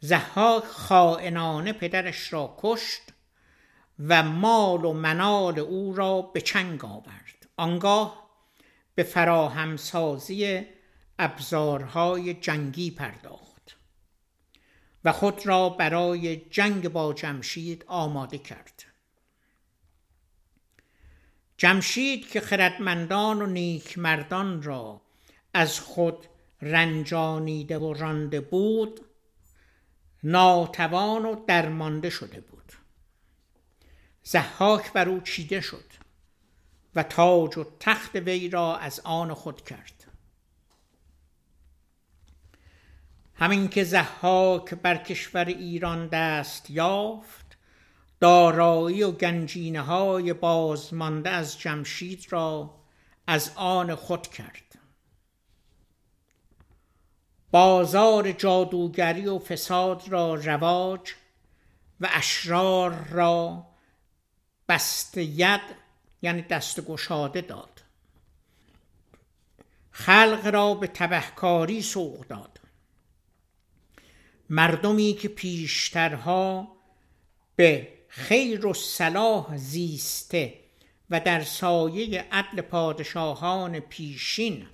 زحاک 0.00 0.64
خائنانه 0.64 1.72
پدرش 1.72 2.32
را 2.32 2.56
کشت 2.58 3.02
و 3.98 4.22
مال 4.22 4.84
و 4.84 4.92
منال 4.92 5.58
او 5.58 5.94
را 5.94 6.22
به 6.22 6.40
چنگ 6.40 6.84
آورد. 6.84 7.48
آنگاه 7.56 8.30
به 8.94 9.02
فراهمسازی 9.02 10.66
ابزارهای 11.18 12.34
جنگی 12.34 12.90
پرداخت 12.90 13.76
و 15.04 15.12
خود 15.12 15.46
را 15.46 15.68
برای 15.68 16.36
جنگ 16.36 16.88
با 16.88 17.12
جمشید 17.12 17.84
آماده 17.86 18.38
کرد. 18.38 18.84
جمشید 21.56 22.30
که 22.30 22.40
خردمندان 22.40 23.42
و 23.42 23.46
نیکمردان 23.46 24.62
را 24.62 25.00
از 25.54 25.80
خود 25.80 26.26
رنجانیده 26.62 27.78
و 27.78 27.92
رانده 27.92 28.40
بود 28.40 29.00
ناتوان 30.22 31.24
و 31.24 31.44
درمانده 31.46 32.10
شده 32.10 32.40
بود. 32.40 32.72
زحاک 34.22 34.92
بر 34.92 35.08
او 35.08 35.20
چیده 35.20 35.60
شد 35.60 35.84
و 36.94 37.02
تاج 37.02 37.58
و 37.58 37.64
تخت 37.80 38.16
وی 38.16 38.48
را 38.48 38.76
از 38.76 39.00
آن 39.00 39.34
خود 39.34 39.64
کرد. 39.64 40.06
همین 43.34 43.68
که 43.68 43.84
زحاک 43.84 44.74
بر 44.74 44.96
کشور 44.96 45.44
ایران 45.44 46.06
دست 46.06 46.70
یافت 46.70 47.56
دارایی 48.20 49.02
و 49.02 49.10
گنجینه 49.10 49.80
های 49.80 50.32
بازمانده 50.32 51.30
از 51.30 51.58
جمشید 51.58 52.26
را 52.30 52.74
از 53.26 53.52
آن 53.56 53.94
خود 53.94 54.26
کرد. 54.26 54.69
بازار 57.50 58.32
جادوگری 58.32 59.26
و 59.26 59.38
فساد 59.38 60.02
را 60.08 60.34
رواج 60.34 61.14
و 62.00 62.08
اشرار 62.12 63.04
را 63.10 63.66
بست 64.68 65.18
ید 65.18 65.60
یعنی 66.22 66.42
دست 66.42 66.80
گشاده 66.80 67.40
داد. 67.40 67.82
خلق 69.90 70.46
را 70.46 70.74
به 70.74 70.86
تبهکاری 70.86 71.82
سوق 71.82 72.26
داد. 72.26 72.60
مردمی 74.50 75.12
که 75.12 75.28
پیشترها 75.28 76.68
به 77.56 77.88
خیر 78.08 78.66
و 78.66 78.74
صلاح 78.74 79.56
زیسته 79.56 80.54
و 81.10 81.20
در 81.20 81.44
سایه 81.44 82.24
عدل 82.32 82.60
پادشاهان 82.60 83.80
پیشین 83.80 84.66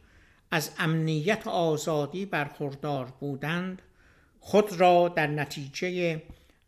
از 0.57 0.71
امنیت 0.79 1.47
و 1.47 1.51
آزادی 1.51 2.27
برخوردار 2.27 3.05
بودند 3.21 3.83
خود 4.41 4.73
را 4.73 5.09
در 5.09 5.27
نتیجه 5.27 6.23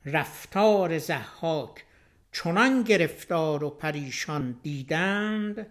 رفتار 0.04 0.98
زحاک 0.98 1.84
چنان 2.32 2.82
گرفتار 2.82 3.64
و 3.64 3.70
پریشان 3.70 4.60
دیدند 4.62 5.66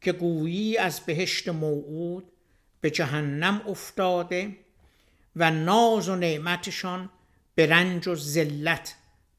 که 0.00 0.12
گویی 0.12 0.78
از 0.78 1.00
بهشت 1.00 1.48
موعود 1.48 2.32
به 2.80 2.90
جهنم 2.90 3.62
افتاده 3.68 4.56
و 5.36 5.50
ناز 5.50 6.08
و 6.08 6.16
نعمتشان 6.16 7.10
به 7.54 7.66
رنج 7.66 8.08
و 8.08 8.14
ذلت 8.14 8.94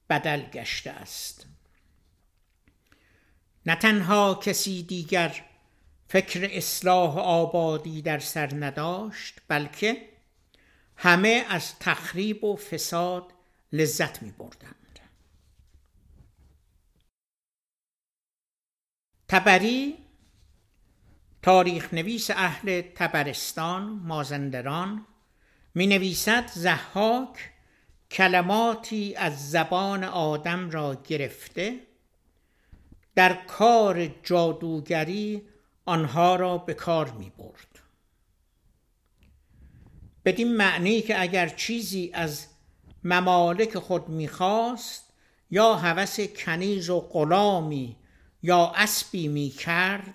بدل 0.09 0.41
گشته 0.41 0.89
است. 0.89 1.45
نه 3.65 3.75
تنها 3.75 4.39
کسی 4.43 4.83
دیگر 4.83 5.50
فکر 6.11 6.49
اصلاح 6.51 7.17
آبادی 7.17 8.01
در 8.01 8.19
سر 8.19 8.49
نداشت 8.55 9.41
بلکه 9.47 9.97
همه 10.95 11.45
از 11.49 11.79
تخریب 11.79 12.43
و 12.43 12.55
فساد 12.55 13.33
لذت 13.73 14.23
می 14.23 14.31
بردند 14.31 14.99
تبری 19.27 19.97
تاریخ 21.41 21.93
نویس 21.93 22.31
اهل 22.31 22.81
تبرستان 22.81 23.83
مازندران 23.83 25.05
می 25.75 25.87
نویسد 25.87 26.47
زحاک 26.47 27.51
کلماتی 28.11 29.15
از 29.15 29.51
زبان 29.51 30.03
آدم 30.03 30.69
را 30.69 30.95
گرفته 31.07 31.79
در 33.15 33.33
کار 33.33 34.07
جادوگری 34.07 35.50
آنها 35.91 36.35
را 36.35 36.57
به 36.57 36.73
کار 36.73 37.11
می 37.11 37.31
برد. 37.37 37.79
بدین 40.25 40.55
معنی 40.55 41.01
که 41.01 41.21
اگر 41.21 41.49
چیزی 41.49 42.11
از 42.13 42.47
ممالک 43.03 43.77
خود 43.77 44.09
می‌خواست 44.09 45.13
یا 45.49 45.75
هوس 45.75 46.19
کنیز 46.19 46.89
و 46.89 46.99
غلامی 46.99 47.95
یا 48.43 48.71
اسبی 48.75 49.27
می 49.27 49.49
کرد 49.49 50.13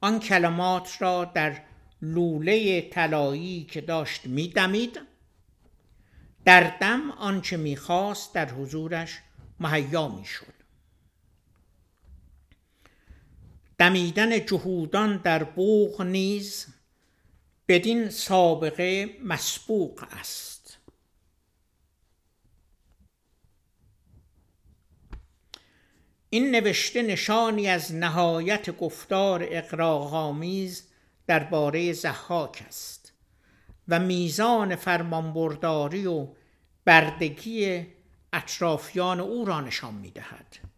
آن 0.00 0.20
کلمات 0.20 1.02
را 1.02 1.24
در 1.24 1.62
لوله 2.02 2.80
طلایی 2.80 3.64
که 3.64 3.80
داشت 3.80 4.26
میدمید 4.26 5.00
در 6.44 6.76
دم 6.80 7.10
آنچه 7.10 7.56
می‌خواست 7.56 8.34
در 8.34 8.50
حضورش 8.50 9.18
مهیا 9.60 10.08
می‌شد 10.08 10.61
دمیدن 13.82 14.46
جهودان 14.46 15.16
در 15.16 15.44
بوغ 15.44 16.02
نیز 16.02 16.66
بدین 17.68 18.10
سابقه 18.10 19.16
مسبوق 19.24 20.04
است. 20.10 20.78
این 26.30 26.50
نوشته 26.50 27.02
نشانی 27.02 27.68
از 27.68 27.94
نهایت 27.94 28.76
گفتار 28.76 29.46
اقراغامیز 29.50 30.88
درباره 31.26 31.92
زحاک 31.92 32.64
است 32.66 33.12
و 33.88 33.98
میزان 33.98 34.76
فرمانبرداری 34.76 36.06
و 36.06 36.28
بردگی 36.84 37.86
اطرافیان 38.32 39.20
او 39.20 39.44
را 39.44 39.60
نشان 39.60 39.94
می‌دهد. 39.94 40.71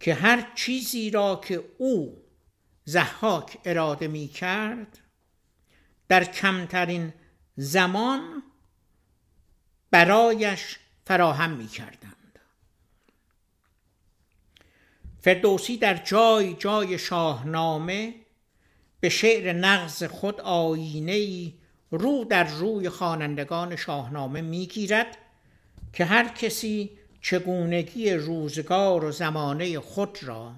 که 0.00 0.14
هر 0.14 0.52
چیزی 0.54 1.10
را 1.10 1.40
که 1.44 1.64
او 1.78 2.22
زحاک 2.84 3.58
اراده 3.64 4.08
می 4.08 4.28
کرد 4.28 4.98
در 6.08 6.24
کمترین 6.24 7.12
زمان 7.56 8.42
برایش 9.90 10.78
فراهم 11.06 11.50
می 11.50 11.66
کردند. 11.66 12.38
فردوسی 15.20 15.76
در 15.76 15.96
جای 15.96 16.54
جای 16.54 16.98
شاهنامه 16.98 18.14
به 19.00 19.08
شعر 19.08 19.52
نغز 19.52 20.04
خود 20.04 20.40
آینه 20.40 21.52
رو 21.90 22.24
در 22.24 22.44
روی 22.44 22.88
خوانندگان 22.88 23.76
شاهنامه 23.76 24.40
می‌گیرد 24.40 25.18
که 25.92 26.04
هر 26.04 26.28
کسی 26.28 26.99
چگونگی 27.20 28.12
روزگار 28.12 29.04
و 29.04 29.12
زمانه 29.12 29.80
خود 29.80 30.24
را 30.24 30.54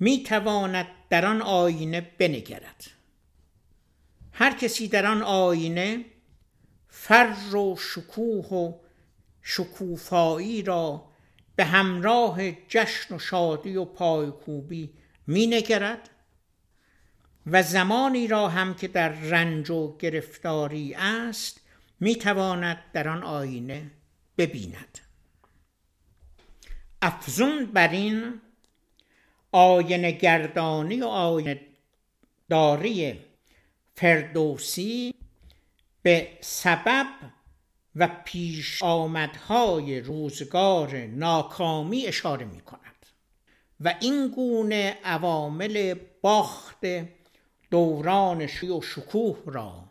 می 0.00 0.22
تواند 0.22 0.86
در 1.10 1.26
آن 1.26 1.42
آینه 1.42 2.00
بنگرد. 2.00 2.84
هر 4.32 4.54
کسی 4.58 4.88
در 4.88 5.06
آن 5.06 5.22
آینه 5.22 6.04
فر 6.88 7.56
و 7.56 7.76
شکوه 7.76 8.46
و 8.46 8.72
شکوفایی 9.42 10.62
را 10.62 11.08
به 11.56 11.64
همراه 11.64 12.52
جشن 12.52 13.14
و 13.14 13.18
شادی 13.18 13.76
و 13.76 13.84
پایکوبی 13.84 14.92
می 15.26 15.46
نگرد 15.46 16.10
و 17.46 17.62
زمانی 17.62 18.28
را 18.28 18.48
هم 18.48 18.74
که 18.74 18.88
در 18.88 19.08
رنج 19.08 19.70
و 19.70 19.96
گرفتاری 19.96 20.94
است 20.94 21.60
می 22.00 22.16
تواند 22.16 22.78
در 22.92 23.08
آن 23.08 23.22
آینه 23.22 23.90
ببیند. 24.38 24.98
افزون 27.02 27.66
بر 27.66 27.88
این 27.88 28.40
آینه 29.52 30.12
گردانی 30.12 31.00
و 31.00 31.06
آینه 31.06 31.60
داری 32.48 33.20
فردوسی 33.94 35.14
به 36.02 36.28
سبب 36.40 37.06
و 37.96 38.08
پیش 38.24 38.82
آمدهای 38.82 40.00
روزگار 40.00 40.96
ناکامی 41.06 42.06
اشاره 42.06 42.44
می 42.44 42.60
کند 42.60 43.06
و 43.80 43.94
این 44.00 44.28
گونه 44.28 44.98
عوامل 45.04 45.94
باخت 46.22 46.80
دوران 47.70 48.46
شی 48.46 48.68
و 48.68 48.80
شکوه 48.80 49.38
را 49.46 49.85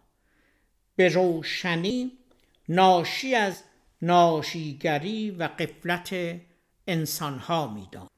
به 0.95 1.09
روشنی 1.09 2.11
ناشی 2.69 3.35
از 3.35 3.63
ناشیگری 4.01 5.31
و 5.31 5.43
قفلت 5.43 6.15
انسانها 6.87 7.67
میدان. 7.67 8.09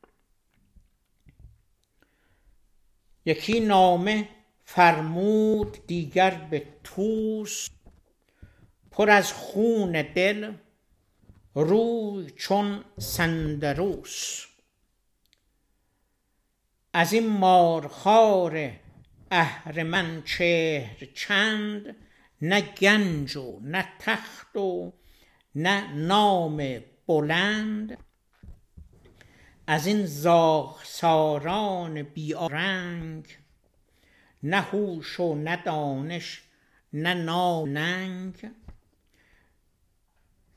یکی 3.26 3.60
نامه 3.60 4.30
فرمود 4.66 5.88
دیگر 5.88 6.32
به 6.32 6.68
توس 6.84 7.70
پر 8.92 9.10
از 9.10 9.34
خون 9.34 10.02
دل 10.02 10.54
روی 11.56 12.32
چون 12.32 12.84
سندروس. 13.00 14.46
از 16.94 17.14
این 17.14 17.28
مارخار 17.28 18.72
اهرمن 19.32 20.24
چهر 20.24 21.08
چند 21.14 21.96
نه 22.42 22.62
گنج 22.62 23.38
و 23.38 23.60
نه 23.62 23.88
تخت 24.00 24.56
و 24.56 24.94
نه 25.56 25.94
نام 25.94 26.80
بلند. 27.08 27.98
از 29.68 29.88
این 29.88 30.06
زاغساران 30.06 32.04
بی 32.04 32.34
رنگ 32.52 33.38
نه 34.44 34.62
هوش 34.62 35.20
و 35.20 35.36
نه 35.36 35.64
دانش 35.64 36.44
نه 36.94 37.14
ناننگ 37.14 38.52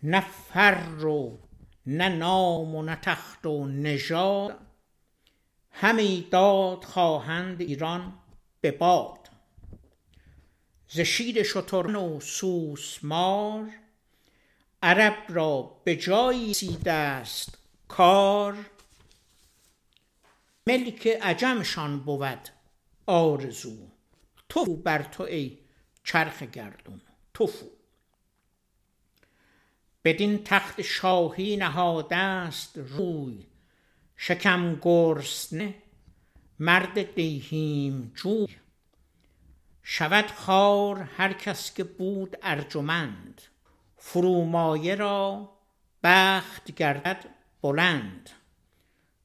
نه 0.03 0.20
فر 0.20 1.05
و 1.05 1.39
نه 1.87 2.09
نام 2.09 2.74
و 2.74 2.83
نه 2.83 2.97
تخت 2.97 3.47
و 3.47 3.66
نژاد 3.66 4.59
همی 5.70 6.28
داد 6.31 6.85
خواهند 6.85 7.61
ایران 7.61 8.12
به 8.61 8.70
باد. 8.70 9.20
ز 10.93 11.01
شیر 11.01 11.43
شتران 11.43 11.97
و 11.97 12.20
سوسمار 12.20 13.70
عرب 14.82 15.16
را 15.28 15.80
به 15.84 15.97
جایی 15.97 16.55
سیده 16.55 16.93
است 16.93 17.59
کار. 17.88 18.57
ملک 20.66 21.07
عجمشان 21.07 22.01
بود 22.01 22.49
آرزو. 23.07 23.76
تو 24.49 24.76
بر 24.76 25.03
تو 25.03 25.22
ای 25.22 25.59
چرخ 26.05 26.43
گردون 26.43 27.01
توفو 27.34 27.66
بدین 30.05 30.45
تخت 30.45 30.82
شاهی 30.82 31.57
نهاده 31.57 32.16
است 32.16 32.78
روی 32.78 33.47
شکم 34.16 34.78
گرسنه 34.82 35.74
مرد 36.59 37.14
دیهیم 37.14 38.12
جوی. 38.14 38.59
شود 39.83 40.31
خوار 40.31 41.09
هر 41.16 41.33
کس 41.33 41.74
که 41.74 41.85
بود 41.85 42.37
ارجمند. 42.43 43.43
فرومایه 43.97 44.95
را 44.95 45.53
بخت 46.03 46.74
گردد 46.74 47.24
بلند. 47.62 48.31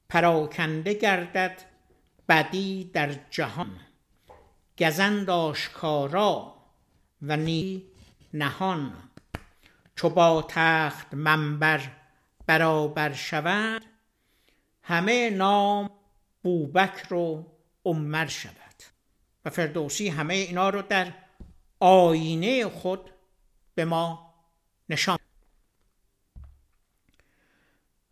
پراکنده 0.10 0.94
گردد 0.94 1.62
بدی 2.30 2.92
در 2.94 3.16
جهان. 3.30 3.80
گزند 4.78 5.30
آشکارا 5.30 6.56
و 7.22 7.38
نی 7.38 7.84
نهان. 8.34 8.94
چو 9.96 10.10
با 10.10 10.46
تخت 10.48 11.14
منبر 11.14 11.92
برابر 12.46 13.14
شود 13.14 13.82
همه 14.84 15.30
نام 15.30 15.90
بوبکر 16.44 17.14
و 17.14 17.46
عمر 17.86 18.26
شود. 18.26 18.65
و 19.46 19.50
فردوسی 19.50 20.10
همه 20.10 20.34
اینا 20.34 20.70
رو 20.70 20.82
در 20.82 21.14
آینه 21.80 22.70
خود 22.70 23.12
به 23.76 23.86
ما 23.86 24.34
نشان 24.90 25.20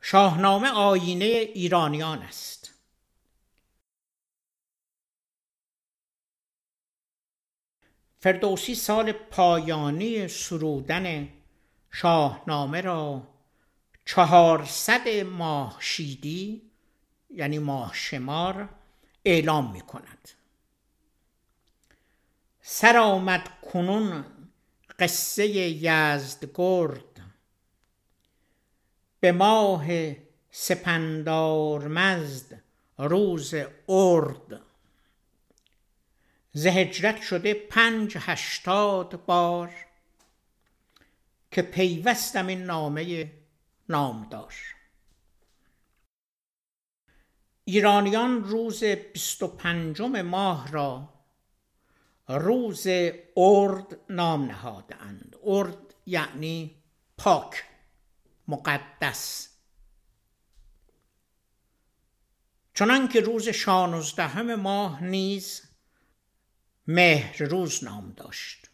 شاهنامه 0.02 0.70
آینه 0.70 1.26
ایرانیان 1.26 2.22
است. 2.22 2.74
فردوسی 8.20 8.76
سال 8.76 9.12
پایانی 9.12 10.28
سرودن 10.28 11.30
شاهنامه 11.92 12.82
را 12.82 13.28
چهارصد 14.06 15.08
ماه 15.10 15.78
شیدی 15.80 16.62
یعنی 17.30 17.60
ماه 17.60 17.94
شمار 17.94 18.70
اعلام 19.26 19.72
می 19.72 19.82
کند 19.82 20.30
سر 22.76 22.97
آمد 22.97 23.49
کنون 23.61 24.26
قصه 24.99 25.47
یزدگرد. 25.47 27.21
به 29.19 29.32
ماه 29.32 29.86
سپندار 30.51 31.88
مزد 31.88 32.61
روز 32.97 33.53
ارد. 33.89 34.61
ز 36.51 36.65
هجرت 36.65 37.21
شده 37.21 37.53
پنج 37.53 38.17
هشتاد 38.19 39.26
بار 39.26 39.74
که 41.51 41.61
پیوستم 41.61 42.47
این 42.47 42.63
نامه 42.63 43.32
نامدار. 43.89 44.55
ایرانیان 47.65 48.43
روز 48.43 48.84
بیست 48.84 49.43
و 49.43 49.47
پنجم 49.47 50.21
ماه 50.21 50.71
را 50.71 51.12
روز 52.28 52.88
ارد 53.38 53.97
نام 54.09 54.45
نهادند 54.45 55.36
ارد 55.43 55.93
یعنی 56.05 56.76
پاک 57.17 57.63
مقدس. 58.47 59.49
چنان 62.74 63.07
که 63.07 63.21
روز 63.21 63.49
شانزدهم 63.49 64.55
ماه 64.55 65.03
نیز 65.03 65.61
مهر 66.88 67.43
روز 67.43 67.84
نام 67.84 68.13
داشت. 68.17 68.69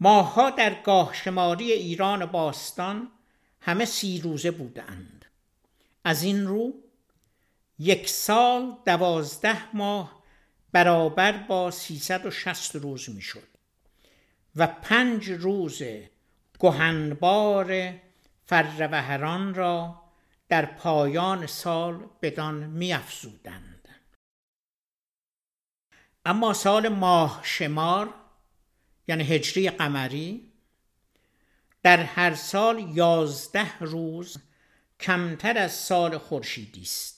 ماهها 0.00 0.50
در 0.50 0.82
گاه 0.82 1.14
شماری 1.14 1.72
ایران 1.72 2.26
باستان 2.26 3.10
همه 3.60 3.84
سی 3.84 4.20
روزه 4.20 4.50
بودند 4.50 5.24
از 6.04 6.22
این 6.22 6.46
رو 6.46 6.74
یک 7.78 8.08
سال 8.08 8.76
دوازده 8.86 9.76
ماه 9.76 10.17
برابر 10.72 11.32
با 11.32 11.70
360 11.70 12.76
روز 12.76 13.10
می‌شد 13.10 13.48
و 14.56 14.66
پنج 14.66 15.30
روز 15.30 15.82
گهنبار 16.60 17.94
فروهران 18.46 19.54
را 19.54 20.02
در 20.48 20.66
پایان 20.66 21.46
سال 21.46 22.08
بدان 22.22 22.54
میافزودند. 22.54 23.88
اما 26.24 26.52
سال 26.52 26.88
ماه 26.88 27.40
شمار 27.42 28.14
یعنی 29.08 29.24
هجری 29.24 29.70
قمری 29.70 30.52
در 31.82 32.02
هر 32.02 32.34
سال 32.34 32.96
یازده 32.96 33.78
روز 33.78 34.36
کمتر 35.00 35.58
از 35.58 35.72
سال 35.72 36.18
خورشیدی 36.18 36.82
است. 36.82 37.17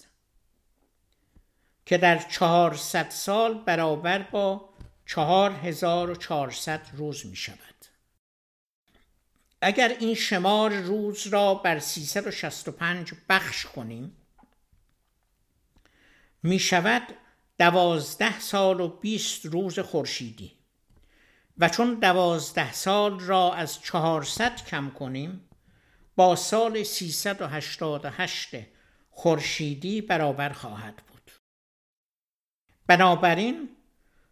که 1.90 1.98
در 1.98 2.18
چهارصد 2.18 3.10
سال 3.10 3.54
برابر 3.54 4.22
با 4.22 4.68
چهار 5.06 5.50
هزار 5.50 6.10
و 6.10 6.14
چهارصد 6.14 6.80
روز 6.92 7.26
می 7.26 7.36
شود 7.36 7.86
اگر 9.62 9.88
این 9.88 10.14
شمار 10.14 10.70
روز 10.70 11.26
را 11.26 11.54
بر 11.54 11.78
365 11.78 13.12
بخش 13.28 13.66
کنیم 13.66 14.16
می 16.42 16.58
شود 16.58 17.02
دوازده 17.58 18.40
سال 18.40 18.80
و 18.80 18.88
بیست 18.88 19.46
روز 19.46 19.78
خورشیدی. 19.78 20.52
و 21.58 21.68
چون 21.68 21.94
دوازده 21.94 22.72
سال 22.72 23.20
را 23.20 23.54
از 23.54 23.82
چهارصد 23.82 24.64
کم 24.66 24.90
کنیم 24.90 25.48
با 26.16 26.36
سال 26.36 26.82
388 26.82 28.48
خورشیدی 29.10 30.00
برابر 30.00 30.52
خواهد 30.52 30.96
بود. 30.96 31.09
بنابراین 32.90 33.68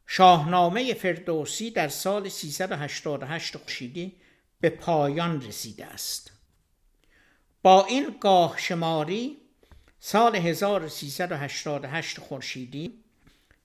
شاهنامه 0.07 0.95
فردوسی 0.95 1.71
در 1.71 1.89
سال 1.89 2.29
388 2.29 3.57
خورشیدی 3.57 4.17
به 4.61 4.71
پایان 4.71 5.43
رسیده 5.43 5.87
است. 5.87 6.33
با 7.63 7.85
این 7.85 8.17
گاه 8.21 8.59
شماری 8.59 9.37
سال 10.01 10.37
1388 10.37 12.21
خورشیدی 12.21 13.05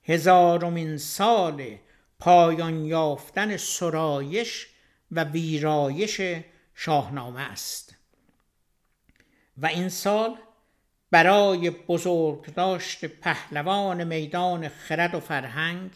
هزارمین 0.04 0.98
سال 0.98 1.78
پایان 2.18 2.84
یافتن 2.84 3.56
سرایش 3.56 4.66
و 5.10 5.24
ویرایش 5.24 6.20
شاهنامه 6.74 7.40
است. 7.40 7.94
و 9.58 9.66
این 9.66 9.88
سال 9.88 10.36
برای 11.14 11.70
بزرگداشت 11.70 13.04
پهلوان 13.04 14.04
میدان 14.04 14.68
خرد 14.68 15.14
و 15.14 15.20
فرهنگ 15.20 15.90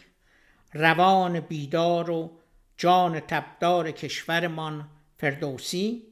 روان 0.73 1.39
بیدار 1.39 2.09
و 2.09 2.39
جان 2.77 3.19
تبدار 3.19 3.91
کشورمان 3.91 4.89
فردوسی 5.17 6.03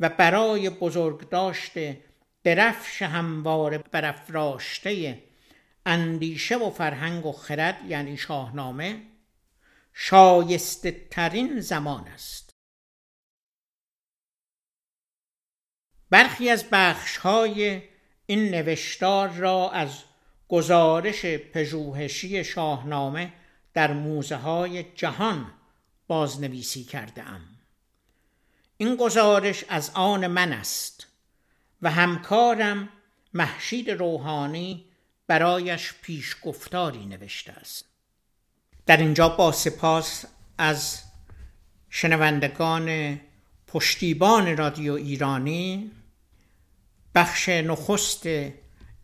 و 0.00 0.08
برای 0.08 0.70
بزرگداشت 0.70 1.72
درفش 2.44 3.02
هموار 3.02 3.78
برافراشته 3.78 5.22
اندیشه 5.86 6.56
و 6.56 6.70
فرهنگ 6.70 7.26
و 7.26 7.32
خرد 7.32 7.78
یعنی 7.88 8.16
شاهنامه 8.16 9.02
شایسته 9.92 11.06
ترین 11.10 11.60
زمان 11.60 12.08
است. 12.08 12.50
برخی 16.10 16.50
از 16.50 16.64
بخش 16.70 17.16
های 17.16 17.82
این 18.30 18.48
نوشتار 18.48 19.28
را 19.28 19.70
از 19.70 19.90
گزارش 20.48 21.26
پژوهشی 21.26 22.44
شاهنامه 22.44 23.32
در 23.74 23.92
موزه 23.92 24.36
های 24.36 24.82
جهان 24.82 25.50
بازنویسی 26.06 26.84
کرده 26.84 27.22
ام. 27.22 27.40
این 28.76 28.96
گزارش 28.96 29.64
از 29.68 29.90
آن 29.94 30.26
من 30.26 30.52
است 30.52 31.06
و 31.82 31.90
همکارم 31.90 32.88
محشید 33.34 33.90
روحانی 33.90 34.84
برایش 35.26 35.94
پیشگفتاری 36.02 37.06
نوشته 37.06 37.52
است 37.52 37.84
در 38.86 38.96
اینجا 38.96 39.28
با 39.28 39.52
سپاس 39.52 40.24
از 40.58 41.02
شنوندگان 41.90 43.20
پشتیبان 43.66 44.56
رادیو 44.56 44.92
ایرانی 44.92 45.90
بخش 47.18 47.48
نخست 47.48 48.26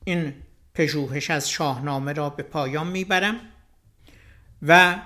این 0.04 0.34
پژوهش 0.74 1.30
از 1.30 1.50
شاهنامه 1.50 2.12
را 2.12 2.30
به 2.30 2.42
پایان 2.42 2.86
می‌برم 2.86 3.40
و 4.62 4.96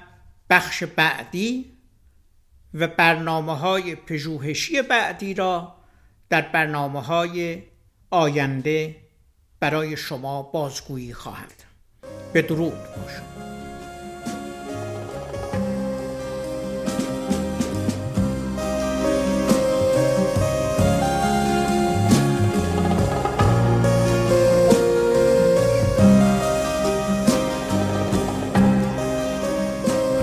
بخش 0.51 0.85
بعدی 0.85 1.73
و 2.75 2.89
برنامه 2.89 3.57
های 3.59 3.95
پژوهشی 3.95 4.83
بعدی 4.83 5.35
را 5.35 5.75
در 6.31 6.41
برنامه 6.41 7.03
های 7.03 7.63
آینده 8.11 8.97
برای 9.61 9.97
شما 9.97 10.43
بازگویی 10.43 11.15
خواهم 11.15 11.49
به 12.33 12.43
درود 12.43 12.73
باشد 12.73 13.47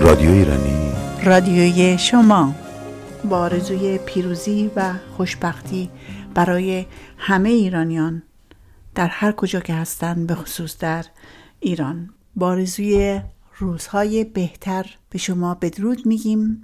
رادیو 0.06 0.30
ایرانی 0.30 0.92
رادیوی 1.24 1.98
شما. 1.98 2.54
با 3.30 3.38
آرزوی 3.38 3.98
پیروزی 3.98 4.70
و 4.76 4.92
خوشبختی 5.16 5.90
برای 6.34 6.86
همه 7.18 7.48
ایرانیان 7.48 8.22
در 8.94 9.06
هر 9.06 9.32
کجا 9.32 9.60
که 9.60 9.74
هستند 9.74 10.26
به 10.26 10.34
خصوص 10.34 10.78
در 10.78 11.04
ایران. 11.60 12.10
با 12.36 12.46
آرزوی 12.46 13.20
روزهای 13.58 14.24
بهتر 14.24 14.86
به 15.10 15.18
شما 15.18 15.54
بدرود 15.54 16.06
میگیم 16.06 16.62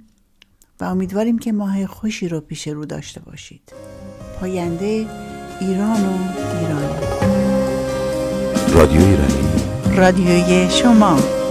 و 0.79 0.83
امیدواریم 0.83 1.39
که 1.39 1.51
ماه 1.51 1.85
خوشی 1.87 2.27
رو 2.27 2.41
پیش 2.41 2.67
رو 2.67 2.85
داشته 2.85 3.21
باشید. 3.21 3.73
پاینده 4.39 5.07
ایران 5.61 6.05
و 6.05 6.17
ایران. 6.59 6.83
رادیو 8.73 9.01
ایرانی 9.01 9.49
رادیوی 9.97 10.69
شما. 10.69 11.42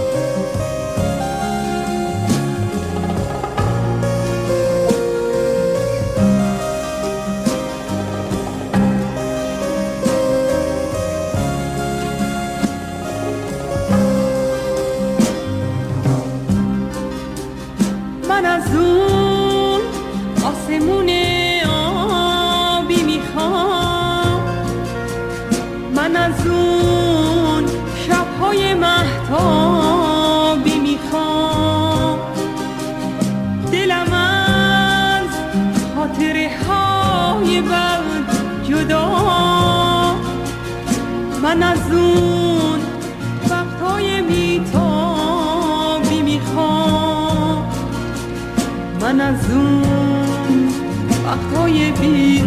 های 51.55 51.91
بی 51.91 52.41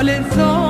soledad 0.00 0.69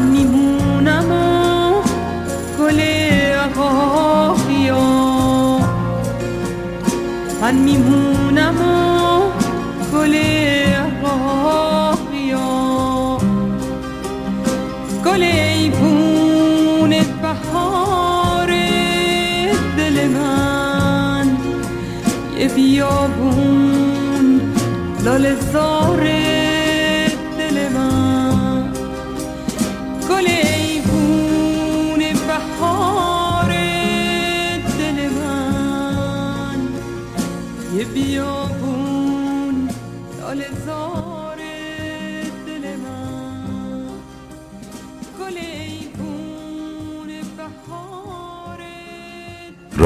만민 0.00 0.29